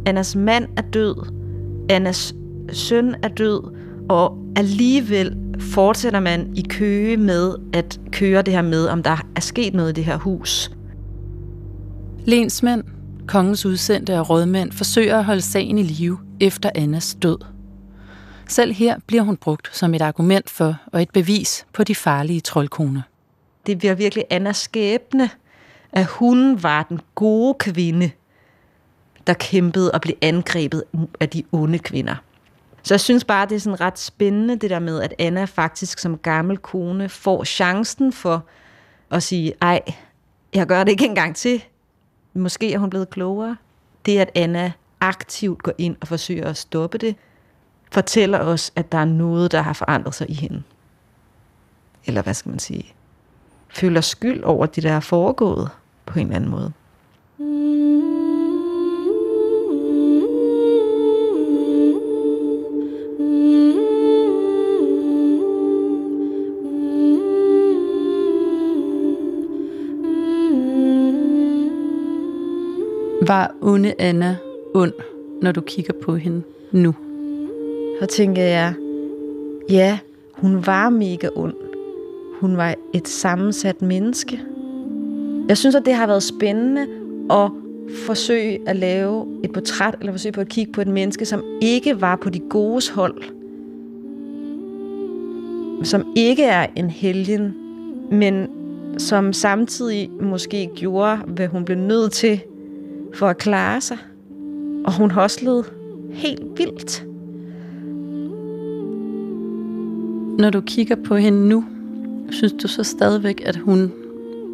Annas 0.05 0.35
mand 0.35 0.67
er 0.77 0.81
død, 0.81 1.15
Annas 1.89 2.35
søn 2.71 3.15
er 3.23 3.27
død, 3.27 3.61
og 4.09 4.37
alligevel 4.55 5.37
fortsætter 5.59 6.19
man 6.19 6.51
i 6.55 6.65
køge 6.69 7.17
med 7.17 7.55
at 7.73 7.99
køre 8.11 8.41
det 8.41 8.53
her 8.53 8.61
med, 8.61 8.87
om 8.87 9.03
der 9.03 9.25
er 9.35 9.41
sket 9.41 9.73
noget 9.73 9.89
i 9.89 9.93
det 9.93 10.05
her 10.05 10.17
hus. 10.17 10.71
Lensmand 12.25 12.83
kongens 13.27 13.65
udsendte 13.65 14.19
og 14.19 14.29
rådmænd 14.29 14.71
forsøger 14.71 15.17
at 15.17 15.25
holde 15.25 15.41
sagen 15.41 15.77
i 15.77 15.83
live 15.83 16.19
efter 16.39 16.69
Annas 16.75 17.17
død. 17.21 17.37
Selv 18.47 18.73
her 18.73 18.99
bliver 19.07 19.23
hun 19.23 19.37
brugt 19.37 19.75
som 19.75 19.93
et 19.93 20.01
argument 20.01 20.49
for 20.49 20.75
og 20.93 21.01
et 21.01 21.09
bevis 21.09 21.65
på 21.73 21.83
de 21.83 21.95
farlige 21.95 22.39
troldkoner. 22.39 23.01
Det 23.65 23.77
bliver 23.77 23.95
virkelig 23.95 24.23
Annas 24.29 24.57
skæbne, 24.57 25.29
at 25.91 26.05
hun 26.05 26.63
var 26.63 26.83
den 26.83 26.99
gode 27.15 27.53
kvinde, 27.59 28.11
der 29.27 29.33
kæmpede 29.33 29.91
og 29.91 30.01
blev 30.01 30.15
angrebet 30.21 30.83
af 31.19 31.29
de 31.29 31.43
onde 31.51 31.79
kvinder. 31.79 32.15
Så 32.83 32.93
jeg 32.93 33.01
synes 33.01 33.23
bare, 33.23 33.45
det 33.45 33.55
er 33.55 33.59
sådan 33.59 33.81
ret 33.81 33.99
spændende, 33.99 34.55
det 34.55 34.69
der 34.69 34.79
med, 34.79 35.01
at 35.01 35.13
Anna 35.19 35.45
faktisk 35.45 35.99
som 35.99 36.17
gammel 36.17 36.57
kone 36.57 37.09
får 37.09 37.43
chancen 37.43 38.13
for 38.13 38.45
at 39.11 39.23
sige, 39.23 39.53
ej, 39.61 39.81
jeg 40.53 40.67
gør 40.67 40.83
det 40.83 40.91
ikke 40.91 41.05
engang 41.05 41.35
til. 41.35 41.63
Måske 42.37 42.73
er 42.73 42.77
hun 42.77 42.89
blevet 42.89 43.09
klogere. 43.09 43.57
Det, 44.05 44.19
at 44.19 44.31
Anna 44.35 44.71
aktivt 44.99 45.63
går 45.63 45.73
ind 45.77 45.95
og 46.01 46.07
forsøger 46.07 46.49
at 46.49 46.57
stoppe 46.57 46.97
det, 46.97 47.15
fortæller 47.91 48.39
os, 48.39 48.71
at 48.75 48.91
der 48.91 48.97
er 48.97 49.05
noget, 49.05 49.51
der 49.51 49.61
har 49.61 49.73
forandret 49.73 50.15
sig 50.15 50.29
i 50.29 50.33
hende. 50.33 50.63
Eller 52.05 52.21
hvad 52.21 52.33
skal 52.33 52.49
man 52.49 52.59
sige? 52.59 52.93
Føler 53.69 54.01
skyld 54.01 54.43
over 54.43 54.65
det, 54.65 54.83
der 54.83 54.91
er 54.91 54.99
foregået 54.99 55.69
på 56.05 56.19
en 56.19 56.25
eller 56.25 56.35
anden 56.35 56.49
måde. 56.49 56.71
Mm. 57.37 58.16
Var 73.27 73.55
onde 73.61 73.93
Anna 73.99 74.35
ond, 74.73 74.93
når 75.41 75.51
du 75.51 75.61
kigger 75.61 75.93
på 76.03 76.15
hende 76.15 76.41
nu? 76.71 76.93
Så 78.01 78.05
tænker 78.05 78.43
jeg, 78.43 78.73
ja, 79.69 79.99
hun 80.33 80.65
var 80.65 80.89
mega 80.89 81.29
ond. 81.35 81.53
Hun 82.39 82.57
var 82.57 82.75
et 82.93 83.07
sammensat 83.07 83.81
menneske. 83.81 84.39
Jeg 85.47 85.57
synes, 85.57 85.75
at 85.75 85.85
det 85.85 85.93
har 85.93 86.07
været 86.07 86.23
spændende 86.23 86.87
at 87.29 87.51
forsøge 88.05 88.69
at 88.69 88.75
lave 88.75 89.27
et 89.43 89.51
portræt, 89.51 89.95
eller 89.99 90.13
forsøge 90.13 90.33
på 90.33 90.41
at 90.41 90.49
kigge 90.49 90.71
på 90.71 90.81
et 90.81 90.87
menneske, 90.87 91.25
som 91.25 91.43
ikke 91.61 92.01
var 92.01 92.15
på 92.15 92.29
de 92.29 92.39
godes 92.39 92.89
hold. 92.89 93.23
Som 95.83 96.13
ikke 96.15 96.43
er 96.43 96.67
en 96.75 96.89
helgen, 96.89 97.55
men 98.11 98.47
som 98.97 99.33
samtidig 99.33 100.09
måske 100.21 100.69
gjorde, 100.75 101.17
hvad 101.17 101.47
hun 101.47 101.65
blev 101.65 101.77
nødt 101.77 102.11
til 102.11 102.41
for 103.17 103.27
at 103.27 103.37
klare 103.37 103.81
sig. 103.81 103.97
Og 104.85 104.93
hun 104.93 105.11
hoslede 105.11 105.63
helt 106.11 106.43
vildt. 106.57 107.05
Når 110.39 110.49
du 110.49 110.61
kigger 110.61 110.95
på 111.05 111.15
hende 111.15 111.47
nu, 111.47 111.65
synes 112.29 112.53
du 112.53 112.67
så 112.67 112.83
stadigvæk, 112.83 113.43
at 113.45 113.55
hun 113.55 113.91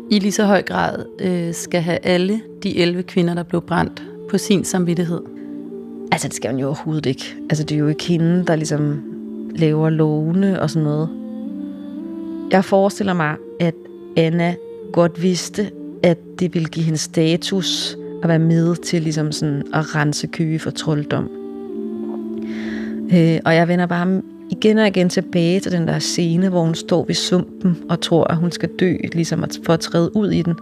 i 0.09 0.19
lige 0.19 0.31
så 0.31 0.45
høj 0.45 0.61
grad 0.61 1.05
øh, 1.19 1.53
skal 1.53 1.81
have 1.81 1.97
alle 2.03 2.41
de 2.63 2.77
11 2.77 3.03
kvinder, 3.03 3.33
der 3.33 3.43
blev 3.43 3.61
brændt 3.61 4.03
på 4.29 4.37
sin 4.37 4.63
samvittighed? 4.63 5.21
Altså, 6.11 6.27
det 6.27 6.35
skal 6.35 6.51
hun 6.51 6.59
jo 6.59 6.67
overhovedet 6.67 7.05
ikke. 7.05 7.35
Altså, 7.49 7.63
det 7.63 7.75
er 7.75 7.79
jo 7.79 7.87
ikke 7.87 8.03
hende, 8.03 8.45
der 8.45 8.55
ligesom 8.55 9.03
laver 9.55 9.89
lovene 9.89 10.61
og 10.61 10.69
sådan 10.69 10.83
noget. 10.83 11.09
Jeg 12.51 12.65
forestiller 12.65 13.13
mig, 13.13 13.35
at 13.59 13.75
Anna 14.17 14.55
godt 14.93 15.21
vidste, 15.21 15.71
at 16.03 16.17
det 16.39 16.53
ville 16.53 16.69
give 16.69 16.85
hende 16.85 16.99
status 16.99 17.97
at 18.23 18.29
være 18.29 18.39
med 18.39 18.75
til 18.75 19.01
ligesom 19.01 19.31
sådan 19.31 19.63
at 19.73 19.95
rense 19.95 20.27
køge 20.27 20.59
for 20.59 20.71
trolddom. 20.71 21.29
Øh, 23.13 23.39
og 23.45 23.55
jeg 23.55 23.67
vender 23.67 23.85
bare 23.85 24.21
igen 24.49 24.77
og 24.77 24.87
igen 24.87 25.09
tilbage 25.09 25.59
til 25.59 25.71
den 25.71 25.87
der 25.87 25.99
scene, 25.99 26.49
hvor 26.49 26.63
hun 26.63 26.75
står 26.75 27.05
ved 27.05 27.15
sumpen 27.15 27.77
og 27.89 28.01
tror, 28.01 28.23
at 28.23 28.37
hun 28.37 28.51
skal 28.51 28.69
dø, 28.79 28.95
ligesom 29.13 29.45
for 29.65 29.73
at 29.73 29.79
træde 29.79 30.15
ud 30.15 30.31
i 30.31 30.41
den. 30.41 30.55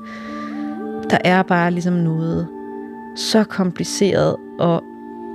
Der 1.09 1.17
er 1.23 1.43
bare 1.43 1.71
ligesom 1.71 1.93
noget 1.93 2.47
så 3.15 3.43
kompliceret 3.43 4.35
og 4.59 4.83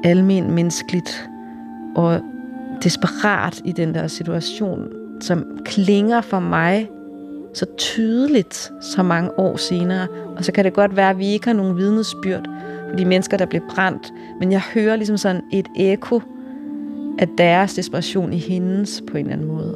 almen 0.04 0.50
menneskeligt 0.50 1.28
og 1.96 2.20
desperat 2.82 3.60
i 3.64 3.72
den 3.72 3.94
der 3.94 4.06
situation, 4.06 4.88
som 5.20 5.44
klinger 5.64 6.20
for 6.20 6.40
mig 6.40 6.88
så 7.57 7.66
tydeligt 7.77 8.73
så 8.81 9.03
mange 9.03 9.38
år 9.38 9.57
senere. 9.57 10.07
Og 10.37 10.45
så 10.45 10.53
kan 10.53 10.64
det 10.64 10.73
godt 10.73 10.97
være, 10.97 11.11
at 11.11 11.19
vi 11.19 11.27
ikke 11.27 11.47
har 11.47 11.53
nogen 11.53 11.77
vidnesbyrd 11.77 12.49
for 12.90 12.97
de 12.97 13.05
mennesker, 13.05 13.37
der 13.37 13.47
blev 13.47 13.62
brændt. 13.71 14.12
Men 14.40 14.53
jeg 14.53 14.61
hører 14.75 14.97
ligesom 14.97 15.16
sådan 15.16 15.42
et 15.53 15.66
eko 15.77 16.21
af 17.19 17.29
deres 17.38 17.75
desperation 17.75 18.33
i 18.33 18.38
hendes 18.38 19.03
på 19.11 19.16
en 19.16 19.27
eller 19.27 19.33
anden 19.33 19.49
måde. 19.49 19.75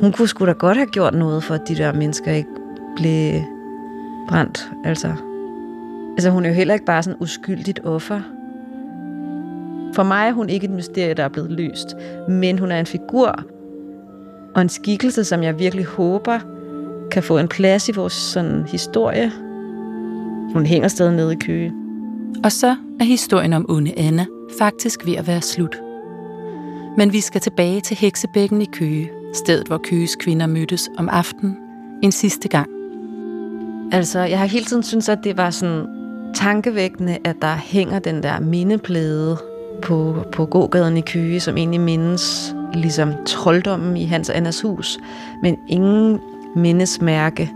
Hun 0.00 0.12
kunne 0.12 0.28
sgu 0.28 0.46
da 0.46 0.52
godt 0.52 0.76
have 0.76 0.86
gjort 0.86 1.14
noget 1.14 1.44
for, 1.44 1.54
at 1.54 1.68
de 1.68 1.74
der 1.74 1.92
mennesker 1.92 2.32
ikke 2.32 2.50
blev 2.96 3.40
brændt. 4.28 4.70
Altså, 4.84 5.12
altså 6.12 6.30
hun 6.30 6.44
er 6.44 6.48
jo 6.48 6.54
heller 6.54 6.74
ikke 6.74 6.86
bare 6.86 7.02
sådan 7.02 7.20
uskyldigt 7.20 7.80
offer. 7.84 8.20
For 9.94 10.02
mig 10.02 10.28
er 10.28 10.32
hun 10.32 10.48
ikke 10.48 10.64
et 10.64 10.70
mysterie, 10.70 11.14
der 11.14 11.24
er 11.24 11.28
blevet 11.28 11.50
løst, 11.50 11.96
men 12.28 12.58
hun 12.58 12.72
er 12.72 12.80
en 12.80 12.86
figur, 12.86 13.44
og 14.54 14.62
en 14.62 14.68
skikkelse, 14.68 15.24
som 15.24 15.42
jeg 15.42 15.58
virkelig 15.58 15.84
håber 15.84 16.40
kan 17.10 17.22
få 17.22 17.38
en 17.38 17.48
plads 17.48 17.88
i 17.88 17.92
vores 17.92 18.12
sådan, 18.12 18.66
historie. 18.68 19.32
Hun 20.52 20.66
hænger 20.66 20.88
stadig 20.88 21.12
nede 21.12 21.32
i 21.32 21.36
køge. 21.36 21.72
Og 22.44 22.52
så 22.52 22.76
er 23.00 23.04
historien 23.04 23.52
om 23.52 23.66
onde 23.68 23.92
Anna 23.96 24.26
faktisk 24.58 25.06
ved 25.06 25.14
at 25.14 25.26
være 25.26 25.42
slut. 25.42 25.80
Men 26.96 27.12
vi 27.12 27.20
skal 27.20 27.40
tilbage 27.40 27.80
til 27.80 27.96
Heksebækken 27.96 28.62
i 28.62 28.68
Køge, 28.72 29.10
stedet 29.34 29.66
hvor 29.66 29.78
Køges 29.78 30.16
kvinder 30.16 30.46
mødtes 30.46 30.90
om 30.98 31.08
aftenen 31.08 31.56
en 32.02 32.12
sidste 32.12 32.48
gang. 32.48 32.70
Altså, 33.92 34.20
jeg 34.20 34.38
har 34.38 34.46
hele 34.46 34.64
tiden 34.64 34.82
syntes, 34.82 35.08
at 35.08 35.18
det 35.24 35.36
var 35.36 35.50
sådan 35.50 35.86
tankevækkende, 36.34 37.18
at 37.24 37.36
der 37.42 37.54
hænger 37.54 37.98
den 37.98 38.22
der 38.22 38.40
mindeplade 38.40 39.36
på, 39.82 40.16
på 40.32 40.46
gågaden 40.46 40.96
i 40.96 41.00
Køge, 41.00 41.40
som 41.40 41.56
egentlig 41.56 41.80
mindes 41.80 42.54
ligesom 42.74 43.12
trolddommen 43.26 43.96
i 43.96 44.04
Hans 44.04 44.30
Annas 44.30 44.60
hus, 44.60 44.98
men 45.42 45.58
ingen 45.68 46.20
mindesmærke 46.56 47.50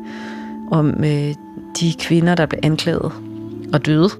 om 0.71 1.05
øh, 1.05 1.35
de 1.81 1.95
kvinder, 1.99 2.35
der 2.35 2.47
blev 2.47 2.61
anklaget 2.63 3.13
og 3.73 3.87
døde. 3.87 4.11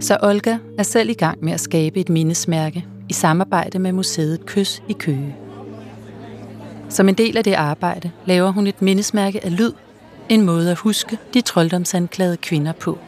Så 0.00 0.16
Olga 0.22 0.56
er 0.78 0.82
selv 0.82 1.10
i 1.10 1.14
gang 1.14 1.44
med 1.44 1.52
at 1.52 1.60
skabe 1.60 2.00
et 2.00 2.08
mindesmærke 2.08 2.86
i 3.08 3.12
samarbejde 3.12 3.78
med 3.78 3.92
museet 3.92 4.46
Kys 4.46 4.82
i 4.88 4.92
Køge. 4.92 5.36
Som 6.88 7.08
en 7.08 7.14
del 7.14 7.36
af 7.36 7.44
det 7.44 7.54
arbejde 7.54 8.10
laver 8.26 8.50
hun 8.50 8.66
et 8.66 8.82
mindesmærke 8.82 9.44
af 9.44 9.58
lyd, 9.58 9.72
En 10.28 10.42
måde 10.42 10.70
at 10.70 10.78
huske 10.78 11.18
de 11.34 11.40
trolddomsanklagede 11.40 12.36
kvinder 12.36 12.72
på. 12.72 12.98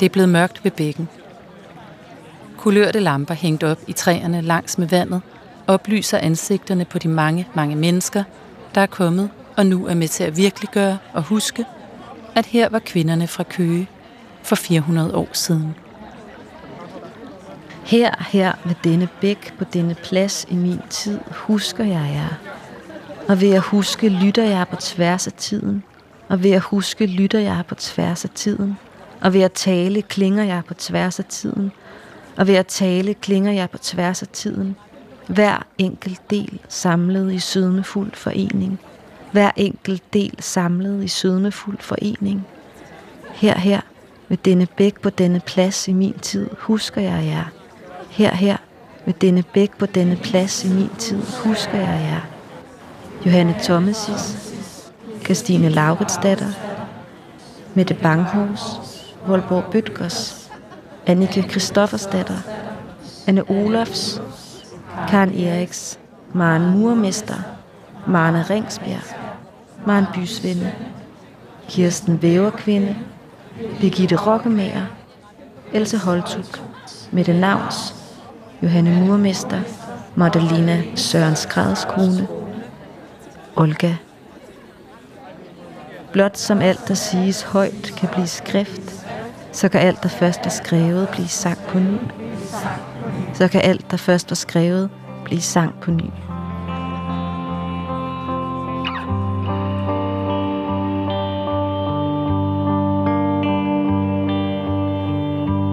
Det 0.00 0.06
er 0.06 0.10
blevet 0.10 0.28
mørkt 0.28 0.64
ved 0.64 0.70
bækken. 0.70 1.08
Kulørte 2.62 3.00
lamper 3.00 3.34
hængt 3.34 3.64
op 3.64 3.78
i 3.86 3.92
træerne 3.92 4.40
langs 4.40 4.78
med 4.78 4.88
vandet 4.88 5.20
oplyser 5.66 6.18
ansigterne 6.18 6.84
på 6.84 6.98
de 6.98 7.08
mange, 7.08 7.48
mange 7.54 7.76
mennesker, 7.76 8.24
der 8.74 8.80
er 8.80 8.86
kommet 8.86 9.30
og 9.56 9.66
nu 9.66 9.86
er 9.86 9.94
med 9.94 10.08
til 10.08 10.24
at 10.24 10.36
virkeliggøre 10.36 10.98
og 11.12 11.22
huske, 11.22 11.64
at 12.34 12.46
her 12.46 12.68
var 12.68 12.78
kvinderne 12.78 13.26
fra 13.26 13.42
Køge 13.42 13.88
for 14.42 14.56
400 14.56 15.14
år 15.16 15.28
siden. 15.32 15.74
Her, 17.84 18.24
her 18.32 18.52
ved 18.64 18.74
denne 18.84 19.08
bæk 19.20 19.54
på 19.58 19.64
denne 19.64 19.94
plads 19.94 20.46
i 20.48 20.54
min 20.54 20.80
tid, 20.90 21.18
husker 21.30 21.84
jeg 21.84 22.10
jer. 22.14 22.38
Og 23.28 23.40
ved 23.40 23.54
at 23.54 23.60
huske, 23.60 24.08
lytter 24.08 24.44
jeg 24.44 24.66
på 24.70 24.76
tværs 24.76 25.26
af 25.26 25.32
tiden. 25.32 25.82
Og 26.28 26.42
ved 26.42 26.50
at 26.50 26.60
huske, 26.60 27.06
lytter 27.06 27.38
jeg 27.38 27.62
på 27.68 27.74
tværs 27.74 28.24
af 28.24 28.30
tiden. 28.30 28.78
Og 29.20 29.32
ved 29.32 29.40
at 29.40 29.52
tale, 29.52 30.02
klinger 30.02 30.44
jeg 30.44 30.62
på 30.68 30.74
tværs 30.74 31.18
af 31.18 31.24
tiden. 31.24 31.72
Og 32.36 32.46
ved 32.46 32.54
at 32.54 32.66
tale, 32.66 33.14
klinger 33.14 33.52
jeg 33.52 33.70
på 33.70 33.78
tværs 33.78 34.22
af 34.22 34.28
tiden. 34.28 34.76
Hver 35.26 35.66
enkelt 35.78 36.30
del 36.30 36.60
samlet 36.68 37.32
i 37.32 37.38
sødmefuld 37.38 38.12
forening. 38.14 38.80
Hver 39.32 39.50
enkelt 39.56 40.12
del 40.12 40.34
samlet 40.38 41.04
i 41.04 41.08
sødmefuld 41.08 41.78
forening. 41.80 42.46
Her, 43.34 43.58
her, 43.58 43.80
ved 44.28 44.36
denne 44.36 44.66
bæk 44.66 45.00
på 45.00 45.10
denne 45.10 45.40
plads 45.40 45.88
i 45.88 45.92
min 45.92 46.18
tid, 46.22 46.50
husker 46.58 47.00
jeg 47.00 47.24
jer. 47.26 47.44
Her, 48.10 48.34
her, 48.34 48.56
ved 49.06 49.14
denne 49.14 49.42
bæk 49.42 49.70
på 49.78 49.86
denne 49.86 50.16
plads 50.16 50.64
i 50.64 50.68
min 50.68 50.90
tid, 50.98 51.22
husker 51.44 51.78
jeg 51.78 52.00
jer. 52.10 52.20
Johanne 53.26 53.56
Thomasis, 53.62 54.52
Christine 55.24 55.68
Lauritsdatter, 55.68 56.52
Mette 57.74 57.94
Banghus, 57.94 58.60
Volborg 59.26 59.64
Bøtgers, 59.72 60.41
Annike 61.06 61.42
Christoffersdatter, 61.42 62.42
Anne 63.26 63.44
Olofs, 63.50 64.20
Karen 65.08 65.34
Eriks, 65.34 65.98
Maren 66.32 66.78
Murmester, 66.78 67.44
Marne 68.06 68.44
Ringsbjerg, 68.50 69.04
Maren 69.86 70.06
Bysvinde, 70.14 70.72
Kirsten 71.68 72.22
Væverkvinde, 72.22 72.96
Birgitte 73.80 74.16
Rokkemager, 74.16 74.86
Else 75.72 75.98
Holtuk, 75.98 76.60
Mette 77.12 77.32
Navns, 77.32 77.94
Johanne 78.62 79.06
Murmester, 79.06 79.60
Magdalena 80.14 80.82
Sørens 80.94 81.48
kone, 81.88 82.28
Olga. 83.56 83.94
Blot 86.12 86.38
som 86.38 86.60
alt, 86.60 86.88
der 86.88 86.94
siges 86.94 87.42
højt, 87.42 87.94
kan 87.96 88.08
blive 88.08 88.26
skrift, 88.26 89.01
så 89.52 89.68
kan 89.68 89.80
alt, 89.80 90.02
der 90.02 90.08
først 90.08 90.40
er 90.46 90.50
skrevet, 90.50 91.08
blive 91.08 91.28
sang 91.28 91.58
på 91.68 91.78
ny. 91.78 91.98
Så 93.34 93.48
kan 93.48 93.60
alt, 93.60 93.90
der 93.90 93.96
først 93.96 94.30
var 94.30 94.34
skrevet, 94.34 94.90
blive 95.24 95.40
sang 95.40 95.74
på 95.80 95.90
ny. 95.90 96.10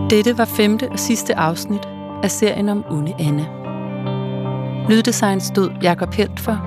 Dette 0.09 0.37
var 0.37 0.45
femte 0.45 0.89
og 0.91 0.99
sidste 0.99 1.35
afsnit 1.35 1.87
af 2.23 2.31
serien 2.31 2.69
om 2.69 2.85
Unge 2.89 3.15
Anne. 3.19 3.47
Lyddesign 4.89 5.41
stod 5.41 5.71
Jakob 5.81 6.13
Helt 6.13 6.39
for. 6.39 6.65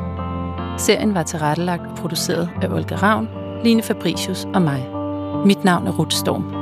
Serien 0.78 1.14
var 1.14 1.22
tilrettelagt 1.22 1.82
og 1.86 1.96
produceret 1.96 2.50
af 2.62 2.68
Olga 2.68 2.94
Ravn, 2.94 3.28
Line 3.64 3.82
Fabricius 3.82 4.46
og 4.54 4.62
mig. 4.62 4.88
Mit 5.46 5.64
navn 5.64 5.86
er 5.86 5.92
Ruth 5.92 6.16
Storm. 6.16 6.61